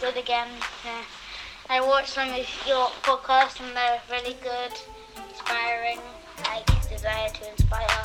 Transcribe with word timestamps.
good 0.00 0.16
again. 0.16 0.48
Yeah. 0.84 1.02
I 1.68 1.80
watched 1.80 2.10
some 2.10 2.28
of 2.28 2.46
your 2.66 2.86
podcasts 3.02 3.60
and 3.60 3.76
they're 3.76 4.00
really 4.10 4.36
good, 4.42 4.72
inspiring, 5.28 5.98
like 6.44 6.66
desire 6.88 7.28
to 7.28 7.50
inspire. 7.50 8.04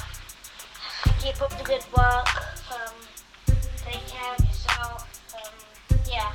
Keep 1.19 1.41
up 1.41 1.55
the 1.57 1.63
good 1.63 1.83
work. 1.95 2.27
Um, 2.71 2.93
take 3.85 4.07
care 4.07 4.33
of 4.33 4.45
yourself. 4.45 5.33
Um, 5.35 5.99
yeah. 6.09 6.33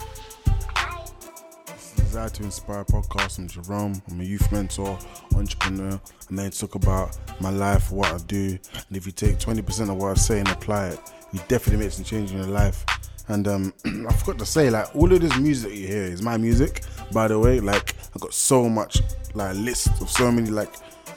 Desire 1.97 2.29
to 2.31 2.45
Inspire 2.45 2.85
podcast. 2.85 3.39
I'm 3.39 3.49
Jerome. 3.49 4.01
I'm 4.11 4.21
a 4.21 4.25
youth 4.25 4.51
mentor, 4.51 4.99
entrepreneur. 5.35 6.01
Here 6.31 6.51
to 6.51 6.59
talk 6.59 6.75
about 6.77 7.19
my 7.41 7.51
life, 7.51 7.91
what 7.91 8.11
I 8.11 8.19
do. 8.27 8.59
And 8.89 8.97
if 8.97 9.05
you 9.05 9.13
take 9.13 9.39
20% 9.39 9.91
of 9.91 9.97
what 9.97 10.13
I 10.13 10.15
say 10.15 10.39
and 10.39 10.49
apply 10.49 10.89
it, 10.89 11.01
you 11.33 11.41
definitely 11.49 11.85
make 11.85 11.93
some 11.93 12.05
change 12.05 12.31
in 12.31 12.39
your 12.39 12.47
life. 12.47 12.87
And 13.29 13.49
um, 13.49 13.75
I 14.09 14.13
forgot 14.13 14.39
to 14.39 14.47
say, 14.47 14.71
like, 14.71 14.95
all 14.95 15.13
of 15.13 15.21
this 15.21 15.37
music 15.39 15.73
you 15.75 15.87
hear 15.87 16.05
is 16.05 16.23
my 16.23 16.37
music, 16.37 16.83
by 17.13 17.29
the 17.29 17.39
way. 17.39 17.61
Like, 17.61 17.95
I 18.15 18.19
got 18.19 18.33
so 18.33 18.69
much, 18.69 19.01
like, 19.35 19.55
list 19.57 19.89
of 20.01 20.11
so 20.11 20.31
many, 20.31 20.51
like, 20.51 20.73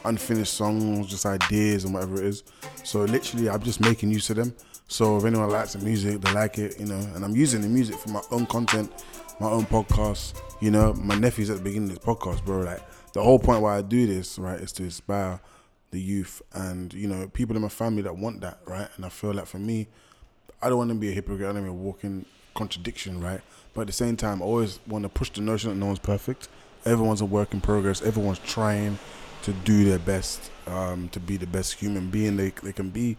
unfinished 0.05 0.53
songs, 0.53 1.07
just 1.07 1.25
ideas 1.25 1.85
and 1.85 1.93
whatever 1.93 2.15
it 2.15 2.25
is. 2.25 2.43
So, 2.83 3.01
literally, 3.01 3.49
I'm 3.49 3.61
just 3.61 3.79
making 3.79 4.11
use 4.11 4.29
of 4.29 4.37
them. 4.37 4.55
So, 4.87 5.17
if 5.17 5.25
anyone 5.25 5.49
likes 5.49 5.73
the 5.73 5.79
music, 5.79 6.21
they 6.21 6.33
like 6.33 6.57
it, 6.57 6.79
you 6.79 6.87
know, 6.87 6.99
and 7.15 7.23
I'm 7.23 7.35
using 7.35 7.61
the 7.61 7.67
music 7.67 7.95
for 7.97 8.09
my 8.09 8.21
own 8.31 8.47
content, 8.47 8.91
my 9.39 9.47
own 9.47 9.65
podcast. 9.65 10.39
You 10.61 10.71
know, 10.71 10.93
my 10.93 11.15
nephew's 11.15 11.49
at 11.49 11.57
the 11.57 11.63
beginning 11.63 11.91
of 11.91 11.95
this 11.95 12.05
podcast, 12.05 12.43
bro. 12.43 12.61
Like, 12.61 12.81
the 13.13 13.21
whole 13.21 13.39
point 13.39 13.61
why 13.61 13.77
I 13.77 13.81
do 13.81 14.07
this, 14.07 14.39
right, 14.39 14.59
is 14.59 14.71
to 14.73 14.83
inspire 14.83 15.39
the 15.91 15.99
youth 15.99 16.41
and, 16.53 16.93
you 16.93 17.07
know, 17.07 17.27
people 17.29 17.55
in 17.55 17.61
my 17.61 17.69
family 17.69 18.01
that 18.03 18.15
want 18.15 18.41
that, 18.41 18.59
right? 18.65 18.87
And 18.95 19.05
I 19.05 19.09
feel 19.09 19.33
like 19.33 19.47
for 19.47 19.59
me, 19.59 19.87
I 20.61 20.69
don't 20.69 20.77
want 20.77 20.89
to 20.89 20.95
be 20.95 21.09
a 21.09 21.13
hypocrite. 21.13 21.49
I 21.49 21.53
don't 21.53 21.63
want 21.63 21.67
to 21.67 21.71
be 21.71 21.77
a 21.79 21.81
walking 21.81 22.25
contradiction, 22.53 23.21
right? 23.21 23.41
But 23.73 23.81
at 23.81 23.87
the 23.87 23.93
same 23.93 24.17
time, 24.17 24.41
I 24.41 24.45
always 24.45 24.79
want 24.87 25.03
to 25.03 25.09
push 25.09 25.29
the 25.29 25.41
notion 25.41 25.69
that 25.69 25.75
no 25.75 25.87
one's 25.87 25.99
perfect. 25.99 26.49
Everyone's 26.85 27.21
a 27.21 27.25
work 27.25 27.53
in 27.53 27.61
progress. 27.61 28.01
Everyone's 28.01 28.39
trying 28.39 28.99
to 29.43 29.53
do 29.53 29.85
their 29.85 29.99
best, 29.99 30.51
um, 30.67 31.09
to 31.09 31.19
be 31.19 31.37
the 31.37 31.47
best 31.47 31.73
human 31.73 32.09
being 32.09 32.35
they, 32.35 32.49
they 32.63 32.73
can 32.73 32.89
be. 32.89 33.17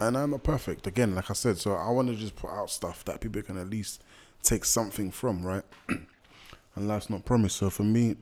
And 0.00 0.18
I'm 0.18 0.30
not 0.30 0.42
perfect, 0.42 0.86
again, 0.86 1.14
like 1.14 1.30
I 1.30 1.34
said. 1.34 1.58
So 1.58 1.74
I 1.74 1.90
want 1.90 2.08
to 2.08 2.16
just 2.16 2.34
put 2.34 2.50
out 2.50 2.70
stuff 2.70 3.04
that 3.04 3.20
people 3.20 3.42
can 3.42 3.56
at 3.58 3.68
least 3.70 4.02
take 4.42 4.64
something 4.64 5.12
from, 5.12 5.44
right? 5.44 5.62
and 5.88 6.88
life's 6.88 7.10
not 7.10 7.24
promised. 7.24 7.56
So 7.56 7.70
for 7.70 7.84
me, 7.84 8.16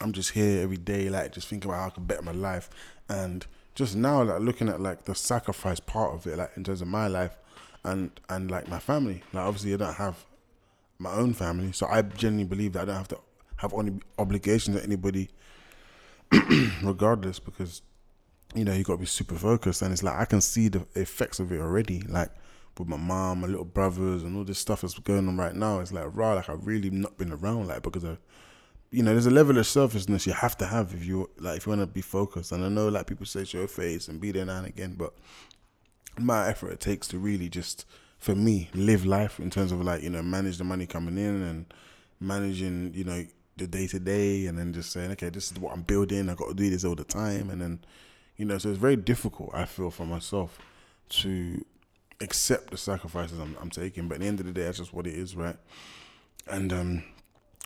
I'm 0.00 0.12
just 0.12 0.30
here 0.30 0.62
every 0.62 0.76
day, 0.76 1.08
like 1.08 1.32
just 1.32 1.48
thinking 1.48 1.70
about 1.70 1.80
how 1.80 1.86
I 1.86 1.90
can 1.90 2.04
better 2.04 2.22
my 2.22 2.32
life, 2.32 2.68
and 3.08 3.46
just 3.74 3.96
now, 3.96 4.22
like 4.22 4.40
looking 4.40 4.68
at 4.68 4.80
like 4.80 5.04
the 5.04 5.14
sacrifice 5.14 5.80
part 5.80 6.14
of 6.14 6.26
it, 6.26 6.38
like 6.38 6.52
in 6.56 6.64
terms 6.64 6.80
of 6.80 6.88
my 6.88 7.06
life, 7.08 7.36
and 7.84 8.10
and 8.28 8.50
like 8.50 8.68
my 8.68 8.78
family. 8.78 9.22
Like 9.32 9.44
obviously, 9.44 9.74
I 9.74 9.76
don't 9.76 9.94
have 9.94 10.24
my 10.98 11.12
own 11.12 11.34
family, 11.34 11.72
so 11.72 11.86
I 11.86 12.02
genuinely 12.02 12.44
believe 12.44 12.72
that 12.72 12.82
I 12.82 12.84
don't 12.86 12.96
have 12.96 13.08
to 13.08 13.18
have 13.56 13.74
any 13.74 14.00
obligations 14.18 14.76
to 14.76 14.82
anybody, 14.82 15.30
regardless, 16.82 17.38
because 17.38 17.82
you 18.54 18.64
know 18.64 18.72
you 18.72 18.84
got 18.84 18.94
to 18.94 18.98
be 18.98 19.06
super 19.06 19.36
focused, 19.36 19.82
and 19.82 19.92
it's 19.92 20.02
like 20.02 20.16
I 20.16 20.24
can 20.24 20.40
see 20.40 20.68
the 20.68 20.86
effects 20.94 21.40
of 21.40 21.52
it 21.52 21.60
already, 21.60 22.00
like 22.02 22.30
with 22.78 22.88
my 22.88 22.96
mom, 22.96 23.42
my 23.42 23.46
little 23.46 23.64
brothers, 23.64 24.22
and 24.22 24.36
all 24.36 24.44
this 24.44 24.58
stuff 24.58 24.80
that's 24.80 24.98
going 24.98 25.28
on 25.28 25.36
right 25.36 25.54
now. 25.54 25.80
It's 25.80 25.92
like 25.92 26.06
raw, 26.12 26.34
like 26.34 26.48
I've 26.48 26.66
really 26.66 26.90
not 26.90 27.16
been 27.18 27.32
around, 27.32 27.68
like 27.68 27.82
because 27.82 28.04
of 28.04 28.18
you 28.94 29.02
know, 29.02 29.10
there's 29.10 29.26
a 29.26 29.30
level 29.30 29.58
of 29.58 29.66
selfishness 29.66 30.24
you 30.24 30.32
have 30.32 30.56
to 30.56 30.66
have 30.66 30.94
if 30.94 31.04
you 31.04 31.28
like 31.38 31.56
if 31.56 31.66
you 31.66 31.70
want 31.70 31.82
to 31.82 31.86
be 31.86 32.00
focused. 32.00 32.52
And 32.52 32.64
I 32.64 32.68
know 32.68 32.88
like 32.88 33.08
people 33.08 33.26
say 33.26 33.44
show 33.44 33.58
your 33.58 33.68
face 33.68 34.06
and 34.06 34.20
be 34.20 34.30
there 34.30 34.44
now 34.44 34.58
and 34.58 34.68
again, 34.68 34.94
but 34.96 35.14
my 36.18 36.48
effort 36.48 36.70
it 36.70 36.80
takes 36.80 37.08
to 37.08 37.18
really 37.18 37.48
just 37.48 37.86
for 38.18 38.34
me 38.34 38.70
live 38.74 39.04
life 39.04 39.38
in 39.38 39.50
terms 39.50 39.72
of 39.72 39.80
like 39.82 40.02
you 40.02 40.10
know 40.10 40.22
manage 40.22 40.58
the 40.58 40.64
money 40.64 40.86
coming 40.86 41.18
in 41.18 41.42
and 41.42 41.66
managing 42.20 42.92
you 42.94 43.04
know 43.04 43.24
the 43.56 43.66
day 43.66 43.86
to 43.86 44.00
day 44.00 44.46
and 44.46 44.58
then 44.58 44.72
just 44.72 44.90
saying 44.90 45.10
okay 45.12 45.28
this 45.28 45.52
is 45.52 45.58
what 45.58 45.72
I'm 45.72 45.82
building. 45.82 46.28
I 46.28 46.34
got 46.34 46.48
to 46.48 46.54
do 46.54 46.70
this 46.70 46.84
all 46.84 46.94
the 46.94 47.04
time. 47.04 47.50
And 47.50 47.60
then 47.60 47.84
you 48.36 48.44
know 48.44 48.58
so 48.58 48.70
it's 48.70 48.78
very 48.78 48.96
difficult 48.96 49.50
I 49.54 49.64
feel 49.64 49.90
for 49.90 50.06
myself 50.06 50.58
to 51.10 51.64
accept 52.20 52.70
the 52.70 52.76
sacrifices 52.76 53.38
I'm, 53.38 53.56
I'm 53.60 53.70
taking. 53.70 54.08
But 54.08 54.16
at 54.16 54.20
the 54.22 54.26
end 54.26 54.40
of 54.40 54.46
the 54.46 54.52
day 54.52 54.64
that's 54.64 54.78
just 54.78 54.92
what 54.92 55.06
it 55.06 55.14
is 55.14 55.36
right? 55.36 55.56
And 56.48 56.72
um 56.72 57.04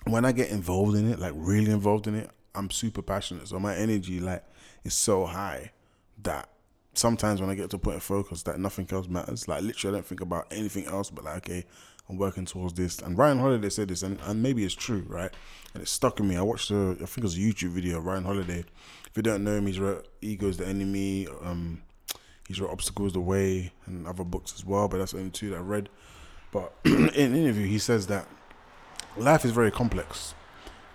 when 0.05 0.25
I 0.25 0.33
get 0.33 0.51
involved 0.51 0.97
in 0.97 1.11
it 1.11 1.19
like 1.19 1.33
really 1.37 1.71
involved 1.71 2.07
in 2.07 2.15
it 2.15 2.31
I'm 2.55 2.71
super 2.71 3.03
passionate. 3.03 3.49
So 3.49 3.59
my 3.59 3.75
energy 3.75 4.21
like 4.21 4.45
is 4.85 4.95
so 4.95 5.27
high 5.27 5.73
that 6.23 6.49
sometimes 6.99 7.41
when 7.41 7.51
I 7.51 7.55
get 7.55 7.71
to 7.71 7.77
a 7.77 7.79
point 7.79 7.97
of 7.97 8.03
focus 8.03 8.43
that 8.43 8.59
nothing 8.59 8.89
else 8.91 9.09
matters. 9.09 9.49
Like 9.49 9.63
literally, 9.63 9.95
I 9.95 9.99
don't 9.99 10.07
think 10.07 10.21
about 10.21 10.47
anything 10.51 10.87
else 10.87 11.11
but 11.11 11.25
like, 11.25 11.37
okay, 11.49 11.65
I'm 12.09 12.17
working 12.17 12.45
towards 12.45 12.75
this. 12.75 12.99
And 12.99 13.17
Ryan 13.17 13.39
Holiday 13.39 13.69
said 13.69 13.89
this, 13.89 14.03
and, 14.03 14.19
and 14.23 14.43
maybe 14.43 14.65
it's 14.65 14.75
true, 14.75 15.05
right? 15.09 15.31
And 15.75 15.83
it 15.83 15.89
stuck 15.89 16.21
in 16.21 16.29
me. 16.29 16.37
I 16.37 16.43
watched 16.43 16.71
a, 16.71 16.93
I 16.93 17.07
think 17.07 17.19
it 17.19 17.23
was 17.25 17.37
a 17.37 17.41
YouTube 17.41 17.71
video 17.71 18.01
Ryan 18.01 18.25
Holiday. 18.25 18.65
If 19.07 19.17
you 19.17 19.23
don't 19.23 19.45
know 19.45 19.57
him, 19.57 19.67
he's 19.67 19.79
wrote 19.79 20.09
Ego's 20.21 20.57
the 20.57 20.67
Enemy. 20.67 21.29
Um, 21.43 21.83
he's 22.47 22.61
wrote 22.61 22.71
Obstacles 22.71 23.13
the 23.13 23.21
Way 23.21 23.73
and 23.87 24.07
other 24.07 24.25
books 24.25 24.55
as 24.57 24.65
well. 24.65 24.89
But 24.89 24.99
that's 24.99 25.15
only 25.15 25.31
two 25.31 25.51
that 25.51 25.57
I 25.57 25.61
read. 25.61 25.89
But 26.51 26.73
in 26.85 27.09
an 27.09 27.35
interview, 27.35 27.67
he 27.67 27.79
says 27.79 28.07
that 28.07 28.27
life 29.17 29.45
is 29.45 29.53
very 29.53 29.71
complex, 29.71 30.35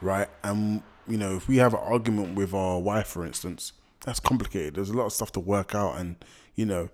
right? 0.01 0.29
And 0.43 0.81
you 1.07 1.17
know, 1.17 1.35
if 1.35 1.47
we 1.47 1.57
have 1.57 1.73
an 1.73 1.81
argument 1.81 2.35
with 2.35 2.53
our 2.53 2.79
wife, 2.79 3.07
for 3.07 3.25
instance 3.25 3.73
that's 4.03 4.19
complicated. 4.19 4.75
There's 4.75 4.89
a 4.89 4.97
lot 4.97 5.05
of 5.05 5.13
stuff 5.13 5.31
to 5.33 5.39
work 5.39 5.73
out, 5.75 5.97
and 5.97 6.15
you 6.55 6.65
know, 6.65 6.89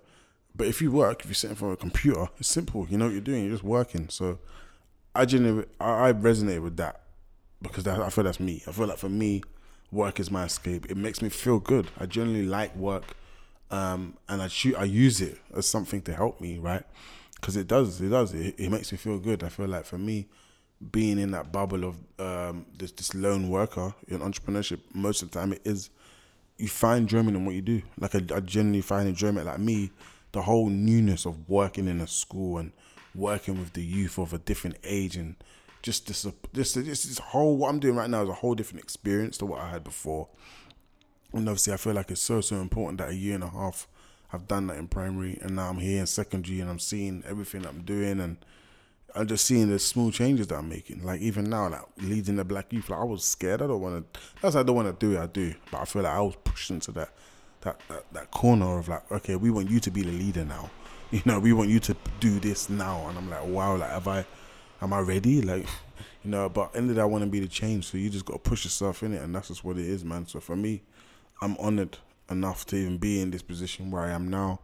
but 0.54 0.66
if 0.66 0.80
you 0.80 0.90
work, 0.90 1.20
if 1.20 1.26
you're 1.26 1.34
sitting 1.34 1.56
from 1.56 1.72
a 1.72 1.76
computer, 1.76 2.28
it's 2.38 2.48
simple. 2.48 2.86
You 2.88 2.98
know 2.98 3.06
what 3.06 3.12
you're 3.12 3.20
doing. 3.20 3.44
You're 3.44 3.52
just 3.52 3.64
working. 3.64 4.08
So 4.08 4.38
I 5.14 5.24
genuinely, 5.24 5.66
I, 5.80 6.12
resonate 6.12 6.62
with 6.62 6.76
that 6.76 7.02
because 7.62 7.84
that, 7.84 8.00
I 8.00 8.10
feel 8.10 8.24
that's 8.24 8.40
me. 8.40 8.62
I 8.66 8.72
feel 8.72 8.86
like 8.86 8.98
for 8.98 9.08
me, 9.08 9.42
work 9.90 10.20
is 10.20 10.30
my 10.30 10.44
escape. 10.44 10.90
It 10.90 10.96
makes 10.96 11.20
me 11.22 11.28
feel 11.28 11.58
good. 11.58 11.88
I 11.98 12.06
generally 12.06 12.46
like 12.46 12.74
work, 12.76 13.04
um, 13.70 14.16
and 14.28 14.40
I 14.42 14.48
shoot. 14.48 14.76
I 14.76 14.84
use 14.84 15.20
it 15.20 15.38
as 15.54 15.66
something 15.66 16.02
to 16.02 16.14
help 16.14 16.40
me, 16.40 16.58
right? 16.58 16.84
Because 17.34 17.56
it 17.56 17.66
does. 17.66 18.00
It 18.00 18.08
does. 18.08 18.34
It, 18.34 18.54
it 18.58 18.70
makes 18.70 18.92
me 18.92 18.98
feel 18.98 19.18
good. 19.18 19.42
I 19.42 19.48
feel 19.48 19.66
like 19.66 19.84
for 19.84 19.98
me, 19.98 20.28
being 20.92 21.18
in 21.18 21.30
that 21.32 21.52
bubble 21.52 21.84
of 21.84 21.96
um, 22.18 22.66
this 22.78 22.92
this 22.92 23.14
lone 23.14 23.48
worker 23.48 23.94
in 24.08 24.20
entrepreneurship, 24.20 24.80
most 24.94 25.22
of 25.22 25.30
the 25.30 25.38
time 25.38 25.52
it 25.52 25.62
is 25.64 25.90
you 26.60 26.68
find 26.68 27.02
enjoyment 27.02 27.36
in 27.36 27.44
what 27.44 27.54
you 27.54 27.62
do. 27.62 27.82
Like 27.98 28.14
I, 28.14 28.18
I 28.34 28.40
genuinely 28.40 28.82
find 28.82 29.08
enjoyment. 29.08 29.46
Like 29.46 29.58
me, 29.58 29.90
the 30.32 30.42
whole 30.42 30.68
newness 30.68 31.26
of 31.26 31.48
working 31.48 31.88
in 31.88 32.00
a 32.00 32.06
school 32.06 32.58
and 32.58 32.72
working 33.14 33.58
with 33.58 33.72
the 33.72 33.82
youth 33.82 34.18
of 34.18 34.32
a 34.32 34.38
different 34.38 34.76
age 34.84 35.16
and 35.16 35.34
just 35.82 36.06
this 36.06 36.26
this 36.52 36.74
this, 36.74 37.04
this 37.04 37.18
whole 37.18 37.56
what 37.56 37.70
I'm 37.70 37.80
doing 37.80 37.96
right 37.96 38.10
now 38.10 38.22
is 38.22 38.28
a 38.28 38.34
whole 38.34 38.54
different 38.54 38.84
experience 38.84 39.38
to 39.38 39.46
what 39.46 39.60
I 39.60 39.70
had 39.70 39.82
before. 39.82 40.28
And 41.32 41.48
obviously, 41.48 41.72
I 41.72 41.76
feel 41.76 41.94
like 41.94 42.10
it's 42.10 42.20
so 42.20 42.40
so 42.40 42.56
important 42.56 42.98
that 42.98 43.10
a 43.10 43.14
year 43.14 43.34
and 43.34 43.44
a 43.44 43.48
half 43.48 43.88
I've 44.32 44.46
done 44.46 44.68
that 44.68 44.76
in 44.76 44.88
primary, 44.88 45.38
and 45.42 45.56
now 45.56 45.70
I'm 45.70 45.78
here 45.78 46.00
in 46.00 46.06
secondary, 46.06 46.60
and 46.60 46.70
I'm 46.70 46.78
seeing 46.78 47.24
everything 47.26 47.66
I'm 47.66 47.82
doing 47.82 48.20
and 48.20 48.36
I'm 49.14 49.26
just 49.26 49.44
seeing 49.44 49.68
the 49.68 49.78
small 49.78 50.10
changes 50.10 50.46
that 50.48 50.56
I'm 50.56 50.68
making. 50.68 51.04
Like 51.04 51.20
even 51.20 51.50
now, 51.50 51.68
like 51.68 51.82
leading 51.98 52.36
the 52.36 52.44
black 52.44 52.72
youth, 52.72 52.90
like 52.90 53.00
I 53.00 53.04
was 53.04 53.24
scared. 53.24 53.62
I 53.62 53.66
don't 53.66 53.80
want 53.80 54.12
to. 54.12 54.20
That's 54.40 54.56
I 54.56 54.62
don't 54.62 54.76
want 54.76 54.88
to 54.88 55.06
do 55.06 55.16
it. 55.16 55.22
I 55.22 55.26
do, 55.26 55.54
but 55.70 55.80
I 55.80 55.84
feel 55.84 56.02
like 56.02 56.12
I 56.12 56.20
was 56.20 56.36
pushed 56.44 56.70
into 56.70 56.92
that, 56.92 57.10
that 57.62 57.80
that 57.88 58.12
that 58.12 58.30
corner 58.30 58.78
of 58.78 58.88
like, 58.88 59.10
okay, 59.10 59.36
we 59.36 59.50
want 59.50 59.70
you 59.70 59.80
to 59.80 59.90
be 59.90 60.02
the 60.02 60.12
leader 60.12 60.44
now. 60.44 60.70
You 61.12 61.22
know, 61.24 61.40
we 61.40 61.52
want 61.52 61.70
you 61.70 61.80
to 61.80 61.96
do 62.20 62.38
this 62.38 62.70
now, 62.70 63.08
and 63.08 63.18
I'm 63.18 63.28
like, 63.28 63.44
wow, 63.44 63.76
like 63.76 63.90
have 63.90 64.06
I, 64.06 64.24
am 64.80 64.92
I 64.92 65.00
ready? 65.00 65.42
Like, 65.42 65.66
you 66.22 66.30
know, 66.30 66.48
but 66.48 66.70
ended 66.76 67.00
I 67.00 67.04
want 67.04 67.24
to 67.24 67.30
be 67.30 67.40
the 67.40 67.48
change. 67.48 67.86
So 67.90 67.98
you 67.98 68.08
just 68.10 68.24
got 68.24 68.34
to 68.34 68.38
push 68.38 68.62
yourself 68.62 69.02
in 69.02 69.14
it, 69.14 69.20
and 69.20 69.34
that's 69.34 69.48
just 69.48 69.64
what 69.64 69.76
it 69.76 69.86
is, 69.86 70.04
man. 70.04 70.28
So 70.28 70.38
for 70.38 70.54
me, 70.54 70.82
I'm 71.42 71.56
honored 71.56 71.98
enough 72.30 72.64
to 72.66 72.76
even 72.76 72.98
be 72.98 73.20
in 73.20 73.32
this 73.32 73.42
position 73.42 73.90
where 73.90 74.02
I 74.02 74.12
am 74.12 74.30
now, 74.30 74.60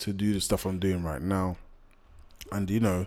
to 0.00 0.12
do 0.12 0.34
the 0.34 0.42
stuff 0.42 0.66
I'm 0.66 0.78
doing 0.78 1.02
right 1.02 1.22
now, 1.22 1.56
and 2.50 2.68
you 2.68 2.80
know 2.80 3.06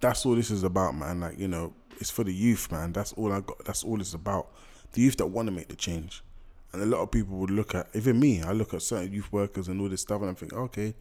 that's 0.00 0.24
all 0.24 0.34
this 0.34 0.50
is 0.50 0.62
about, 0.62 0.94
man. 0.94 1.20
Like, 1.20 1.38
you 1.38 1.48
know, 1.48 1.72
it's 1.98 2.10
for 2.10 2.24
the 2.24 2.32
youth, 2.32 2.70
man. 2.70 2.92
That's 2.92 3.12
all 3.14 3.32
I 3.32 3.40
got. 3.40 3.64
That's 3.64 3.84
all 3.84 4.00
it's 4.00 4.14
about. 4.14 4.48
The 4.92 5.00
youth 5.00 5.16
that 5.16 5.26
want 5.26 5.46
to 5.46 5.52
make 5.52 5.68
the 5.68 5.76
change. 5.76 6.22
And 6.72 6.82
a 6.82 6.86
lot 6.86 7.00
of 7.00 7.10
people 7.10 7.36
would 7.38 7.50
look 7.50 7.74
at, 7.74 7.88
even 7.94 8.20
me, 8.20 8.42
I 8.42 8.52
look 8.52 8.74
at 8.74 8.82
certain 8.82 9.12
youth 9.12 9.32
workers 9.32 9.68
and 9.68 9.80
all 9.80 9.88
this 9.88 10.02
stuff 10.02 10.20
and 10.20 10.30
I 10.30 10.34
think, 10.34 10.52
okay, 10.52 10.94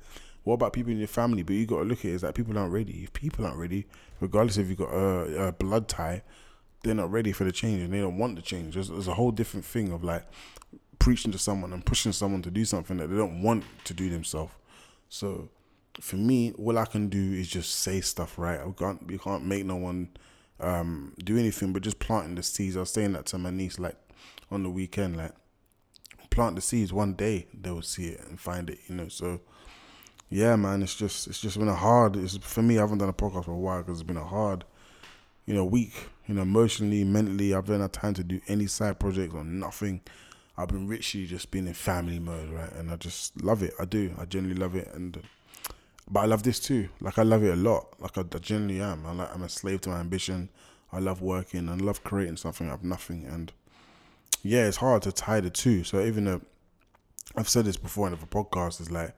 what 0.44 0.56
about 0.56 0.72
people 0.72 0.94
in 0.94 0.98
your 0.98 1.08
family? 1.08 1.44
But 1.44 1.54
you 1.54 1.66
got 1.66 1.80
to 1.80 1.84
look 1.84 2.00
at 2.00 2.06
it 2.06 2.16
as 2.16 2.24
like 2.24 2.36
people 2.36 2.58
aren't 2.58 2.72
ready. 2.72 3.04
If 3.04 3.12
people 3.12 3.46
aren't 3.46 3.58
ready, 3.58 3.86
regardless 4.22 4.58
if 4.58 4.70
you 4.70 4.76
got 4.76 4.94
a, 4.94 5.48
a, 5.48 5.52
blood 5.52 5.90
tie, 5.90 6.24
they're 6.84 6.96
not 6.96 7.12
ready 7.12 7.34
for 7.34 7.44
the 7.44 7.52
change 7.52 7.82
and 7.82 7.94
they 7.94 8.00
don't 8.00 8.18
want 8.18 8.38
the 8.38 8.42
change. 8.42 8.76
There's, 8.76 8.88
there's 8.88 9.10
a 9.10 9.14
whole 9.14 9.32
different 9.32 9.66
thing 9.66 9.92
of 9.92 10.06
like 10.06 10.26
preaching 11.00 11.34
to 11.34 11.38
someone 11.38 11.74
and 11.74 11.86
pushing 11.86 12.14
someone 12.14 12.42
to 12.44 12.52
do 12.52 12.64
something 12.64 12.96
that 12.98 13.08
they 13.08 13.18
don't 13.18 13.42
want 13.42 13.66
to 13.84 13.94
do 13.94 14.10
themselves. 14.10 14.54
So 15.10 15.50
for 16.00 16.16
me, 16.16 16.54
all 16.54 16.78
I 16.78 16.86
can 16.86 17.10
do 17.10 17.34
is 17.34 17.48
just 17.48 17.76
say 17.80 18.02
stuff, 18.02 18.38
right? 18.38 18.60
I 18.60 18.72
can't, 18.72 19.02
you 19.10 19.20
can't 19.20 19.46
make 19.46 19.66
no 19.66 19.76
one 19.76 20.10
um, 20.60 21.14
do 21.24 21.38
anything, 21.38 21.74
but 21.74 21.84
just 21.84 22.00
planting 22.00 22.36
the 22.36 22.44
seeds. 22.44 22.78
I 22.78 22.82
was 22.82 22.92
saying 22.92 23.14
that 23.14 23.26
to 23.28 23.38
my 23.38 23.50
niece, 23.50 23.80
like 23.80 23.96
on 24.52 24.64
the 24.64 24.70
weekend, 24.70 25.18
like 25.18 25.34
plant 26.30 26.56
the 26.56 26.62
seeds. 26.62 26.94
One 26.94 27.14
day 27.14 27.48
they 27.54 27.72
will 27.72 27.82
see 27.82 28.08
it 28.08 28.22
and 28.28 28.40
find 28.40 28.70
it, 28.70 28.80
you 28.88 28.96
know. 28.96 29.08
So 29.08 29.42
yeah, 30.30 30.56
man, 30.56 30.84
it's 30.84 30.96
just 30.96 31.28
it's 31.28 31.40
just 31.40 31.58
been 31.58 31.68
a 31.68 31.76
hard. 31.76 32.16
It's 32.16 32.38
for 32.38 32.62
me. 32.62 32.78
I 32.78 32.82
haven't 32.82 33.00
done 33.00 33.10
a 33.10 33.14
podcast 33.14 33.46
for 33.46 33.52
a 33.52 33.58
while 33.58 33.82
because 33.82 34.00
it's 34.00 34.08
been 34.08 34.18
a 34.18 34.26
hard 34.26 34.64
you 35.48 35.54
know, 35.54 35.66
week. 35.66 35.94
you 36.28 36.36
know, 36.36 36.44
emotionally, 36.44 37.04
mentally. 37.04 37.56
I've 37.56 37.66
been 37.66 37.82
had 37.82 37.94
time 37.94 38.14
to 38.16 38.24
do 38.24 38.40
any 38.48 38.68
side 38.68 39.00
projects 39.00 39.34
or 39.34 39.44
nothing. 39.44 40.02
I've 40.58 40.68
been 40.68 40.88
richly 40.88 41.26
just 41.26 41.50
been 41.50 41.68
in 41.68 41.74
family 41.74 42.20
mode, 42.20 42.50
right? 42.50 42.72
And 42.74 42.92
I 42.92 42.98
just 42.98 43.42
love 43.42 43.64
it. 43.64 43.74
I 43.80 43.86
do. 43.86 44.14
I 44.20 44.26
genuinely 44.26 44.62
love 44.62 44.76
it. 44.76 44.90
And 44.94 45.22
but 46.10 46.22
I 46.22 46.26
love 46.26 46.44
this 46.44 46.60
too. 46.60 46.90
Like 47.02 47.18
I 47.20 47.24
love 47.24 47.44
it 47.44 47.54
a 47.54 47.56
lot. 47.56 47.94
Like 48.00 48.18
I, 48.18 48.22
I 48.22 48.40
genuinely 48.40 48.82
am. 48.82 49.06
I 49.06 49.14
like, 49.14 49.34
I'm 49.34 49.44
a 49.44 49.50
slave 49.50 49.82
to 49.82 49.90
my 49.90 50.00
ambition. 50.00 50.50
I 50.92 51.00
love 51.00 51.22
working 51.22 51.68
and 51.68 51.82
love 51.82 52.04
creating 52.04 52.38
something 52.38 52.70
out 52.70 52.76
of 52.76 52.84
nothing. 52.84 53.26
And 53.26 53.52
yeah, 54.42 54.68
it's 54.68 54.78
hard 54.78 55.02
to 55.04 55.12
tie 55.12 55.42
the 55.42 55.50
two. 55.50 55.84
So 55.84 56.02
even 56.02 56.26
though 56.26 56.42
I've 57.36 57.50
said 57.50 57.66
this 57.66 57.78
before 57.78 58.08
in 58.08 58.14
other 58.14 58.26
podcasts, 58.26 58.80
is 58.80 58.90
like 58.90 59.16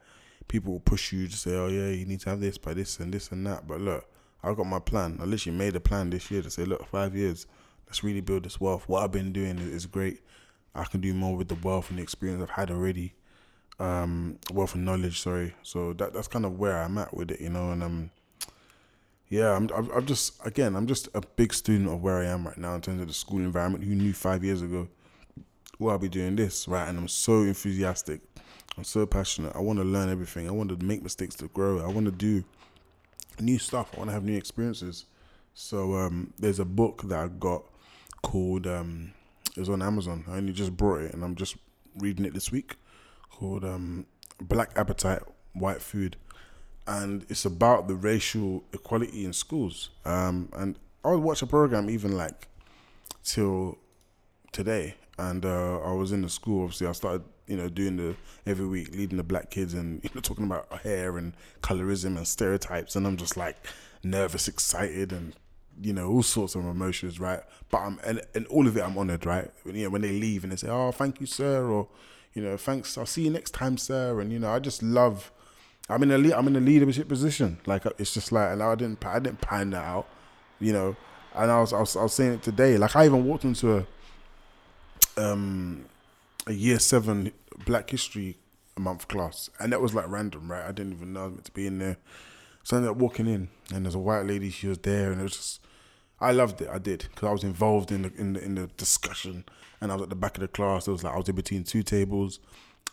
people 0.48 0.74
will 0.74 0.80
push 0.80 1.14
you 1.14 1.28
to 1.28 1.38
say, 1.38 1.56
"Oh 1.56 1.68
yeah, 1.68 1.90
you 1.90 2.06
need 2.06 2.22
to 2.22 2.30
have 2.32 2.42
this 2.42 2.58
by 2.58 2.74
this 2.74 3.00
and 3.00 3.14
this 3.14 3.32
and 3.32 3.46
that." 3.46 3.68
But 3.68 3.82
look, 3.82 4.10
I've 4.44 4.58
got 4.58 4.66
my 4.66 4.80
plan. 4.80 5.20
I 5.22 5.26
literally 5.26 5.58
made 5.58 5.76
a 5.76 5.80
plan 5.80 6.10
this 6.10 6.32
year 6.32 6.42
to 6.42 6.50
say, 6.50 6.66
"Look, 6.66 6.86
five 6.88 7.16
years, 7.16 7.46
let's 7.86 8.04
really 8.04 8.22
build 8.22 8.44
this 8.44 8.60
wealth." 8.60 8.90
What 8.90 9.04
I've 9.04 9.12
been 9.12 9.32
doing 9.32 9.60
is 9.60 9.86
great. 9.86 10.22
I 10.74 10.86
can 10.86 11.02
do 11.02 11.14
more 11.14 11.36
with 11.36 11.50
the 11.50 11.56
wealth 11.56 11.90
and 11.90 12.00
the 12.00 12.04
experience 12.04 12.42
I've 12.42 12.50
had 12.50 12.72
already, 12.72 13.14
um, 13.80 14.38
wealth 14.52 14.76
and 14.76 14.86
knowledge. 14.86 15.22
Sorry, 15.22 15.54
so 15.64 15.94
that 15.94 16.14
that's 16.14 16.28
kind 16.28 16.46
of 16.46 16.60
where 16.60 16.82
I'm 16.82 16.98
at 16.98 17.14
with 17.14 17.32
it, 17.32 17.42
you 17.42 17.50
know. 17.50 17.72
And 17.72 17.84
um, 17.84 18.12
yeah, 19.30 19.56
I'm 19.56 19.70
I'm 19.74 20.06
just 20.06 20.46
again, 20.46 20.76
I'm 20.76 20.88
just 20.88 21.08
a 21.14 21.22
big 21.22 21.54
student 21.54 21.90
of 21.90 22.02
where 22.02 22.20
I 22.20 22.26
am 22.26 22.48
right 22.48 22.58
now 22.58 22.76
in 22.76 22.82
terms 22.82 23.02
of 23.02 23.08
the 23.08 23.14
school 23.14 23.40
environment. 23.40 23.84
Who 23.84 23.96
knew 23.96 24.14
five 24.14 24.44
years 24.44 24.62
ago? 24.62 24.88
Well, 25.78 25.94
I'll 25.94 26.00
be 26.00 26.10
doing 26.10 26.36
this, 26.36 26.68
right? 26.68 26.90
And 26.90 26.98
I'm 26.98 27.08
so 27.08 27.44
enthusiastic. 27.44 28.22
I'm 28.78 28.84
so 28.84 29.06
passionate. 29.06 29.56
I 29.56 29.60
want 29.60 29.80
to 29.80 29.86
learn 29.86 30.10
everything. 30.10 30.48
I 30.48 30.52
want 30.52 30.70
to 30.78 30.86
make 30.86 31.02
mistakes 31.02 31.36
to 31.36 31.48
grow. 31.48 31.80
I 31.80 31.88
want 31.88 32.06
to 32.06 32.12
do 32.12 32.44
new 33.40 33.58
stuff. 33.58 33.90
I 33.94 33.98
want 33.98 34.10
to 34.10 34.14
have 34.14 34.24
new 34.24 34.38
experiences. 34.38 35.06
So 35.54 35.96
um, 35.96 36.34
there's 36.38 36.60
a 36.60 36.66
book 36.66 37.04
that 37.04 37.20
I 37.20 37.28
got 37.28 37.64
called 38.22 38.68
um, 38.68 39.14
it 39.56 39.60
was 39.60 39.70
on 39.70 39.82
Amazon. 39.82 40.24
I 40.28 40.38
only 40.38 40.54
just 40.54 40.76
brought 40.76 41.02
it 41.02 41.14
and 41.14 41.24
I'm 41.24 41.36
just 41.36 41.58
reading 41.98 42.26
it 42.26 42.34
this 42.34 42.52
week 42.52 42.76
called 43.30 43.64
um, 43.64 44.06
Black 44.42 44.72
Appetite, 44.76 45.22
White 45.54 45.82
Food. 45.82 46.18
And 46.88 47.26
it's 47.30 47.46
about 47.46 47.88
the 47.88 47.96
racial 47.96 48.64
equality 48.74 49.26
in 49.26 49.34
schools. 49.34 49.90
Um, 50.06 50.50
and 50.54 50.76
I 51.04 51.10
would 51.10 51.22
watch 51.22 51.42
a 51.42 51.48
program 51.48 51.90
even 51.90 52.18
like 52.18 52.48
till 53.24 53.78
today. 54.52 54.96
And 55.18 55.46
uh, 55.46 55.80
I 55.80 55.92
was 55.94 56.12
in 56.12 56.22
the 56.22 56.30
school, 56.30 56.64
obviously, 56.64 56.88
I 56.88 56.94
started, 56.94 57.24
you 57.46 57.58
know, 57.58 57.70
doing 57.70 57.98
the 57.98 58.16
every 58.46 58.66
week, 58.66 58.92
leading 58.96 59.18
the 59.18 59.24
black 59.24 59.50
kids 59.52 59.74
and, 59.74 60.04
you 60.04 60.10
know, 60.16 60.22
talking 60.24 60.46
about 60.46 60.72
hair 60.82 61.18
and 61.18 61.34
colorism 61.62 62.18
and 62.18 62.28
stereotypes. 62.28 62.96
And 62.96 63.06
I'm 63.06 63.18
just 63.18 63.38
like 63.38 63.58
nervous, 64.04 64.48
excited, 64.48 65.12
and 65.12 65.36
you 65.82 65.94
know, 65.94 66.10
all 66.10 66.24
sorts 66.24 66.56
of 66.56 66.66
emotions, 66.66 67.20
right? 67.20 67.40
But 67.70 67.80
I'm 67.80 68.00
and, 68.04 68.22
and 68.36 68.46
all 68.48 68.68
of 68.68 68.76
it 68.76 68.82
I'm 68.82 68.98
honored, 68.98 69.26
right? 69.26 69.50
You 69.66 69.84
know, 69.84 69.90
when 69.90 70.02
they 70.02 70.12
leave 70.12 70.44
and 70.44 70.52
they 70.52 70.58
say, 70.58 70.70
Oh, 70.70 70.92
thank 70.92 71.20
you, 71.22 71.26
sir, 71.26 71.66
or, 71.66 71.88
you 72.34 72.42
know, 72.42 72.58
thanks, 72.58 72.98
I'll 72.98 73.06
see 73.06 73.24
you 73.24 73.30
next 73.30 73.52
time, 73.52 73.78
sir. 73.78 74.20
And, 74.20 74.32
you 74.32 74.40
know, 74.40 74.52
I 74.52 74.60
just 74.60 74.84
love 74.84 75.32
I'm 75.90 76.04
in 76.04 76.12
a 76.12 76.18
lead, 76.18 76.34
I'm 76.34 76.48
in 76.48 76.56
a 76.56 76.60
leadership 76.60 77.08
position. 77.08 77.60
Like 77.66 77.86
it's 77.98 78.14
just 78.14 78.32
like 78.32 78.52
and 78.52 78.62
I 78.62 78.76
didn't 78.76 79.04
I 79.06 79.20
didn't 79.20 79.42
pan 79.42 79.72
that 79.72 79.84
out, 79.84 80.08
you 80.60 80.72
know. 80.72 80.96
And 81.36 81.50
I 81.52 81.60
was, 81.60 81.74
I 81.74 81.80
was 81.80 81.96
I 81.96 82.04
was 82.04 82.14
saying 82.14 82.34
it 82.34 82.44
today. 82.44 82.78
Like 82.78 82.96
I 82.96 83.06
even 83.06 83.26
walked 83.26 83.44
into 83.44 83.78
a 83.78 83.88
um 85.18 85.86
a 86.46 86.54
year 86.54 86.78
seven 86.80 87.32
Black 87.66 87.90
History 87.90 88.38
month 88.78 89.08
class, 89.08 89.50
and 89.60 89.74
that 89.74 89.82
was 89.82 89.96
like 89.96 90.08
random, 90.08 90.52
right? 90.52 90.64
I 90.64 90.72
didn't 90.72 90.94
even 90.94 91.14
know 91.14 91.22
I 91.22 91.26
was 91.26 91.34
meant 91.34 91.46
to 91.46 91.52
be 91.52 91.66
in 91.66 91.80
there. 91.80 91.98
So 92.64 92.76
I 92.76 92.78
ended 92.78 92.92
up 92.92 92.98
walking 92.98 93.28
in, 93.28 93.50
and 93.74 93.86
there's 93.86 93.96
a 93.96 94.00
white 94.00 94.26
lady. 94.26 94.52
She 94.52 94.68
was 94.68 94.78
there, 94.80 95.12
and 95.12 95.20
it 95.20 95.24
was 95.24 95.38
just 95.38 95.62
I 96.22 96.32
loved 96.32 96.62
it. 96.62 96.70
I 96.70 96.78
did 96.78 97.08
because 97.10 97.28
I 97.28 97.32
was 97.32 97.44
involved 97.44 97.92
in 97.92 98.04
the 98.04 98.14
in 98.16 98.34
the 98.34 98.44
in 98.44 98.56
the 98.56 98.68
discussion, 98.78 99.46
and 99.82 99.92
I 99.92 99.96
was 99.96 100.04
at 100.04 100.10
the 100.10 100.16
back 100.16 100.36
of 100.36 100.42
the 100.42 100.48
class. 100.48 100.88
It 100.88 100.92
was 100.92 101.04
like 101.04 101.14
I 101.14 101.18
was 101.18 101.30
in 101.30 101.36
between 101.36 101.64
two 101.64 101.84
tables, 101.84 102.40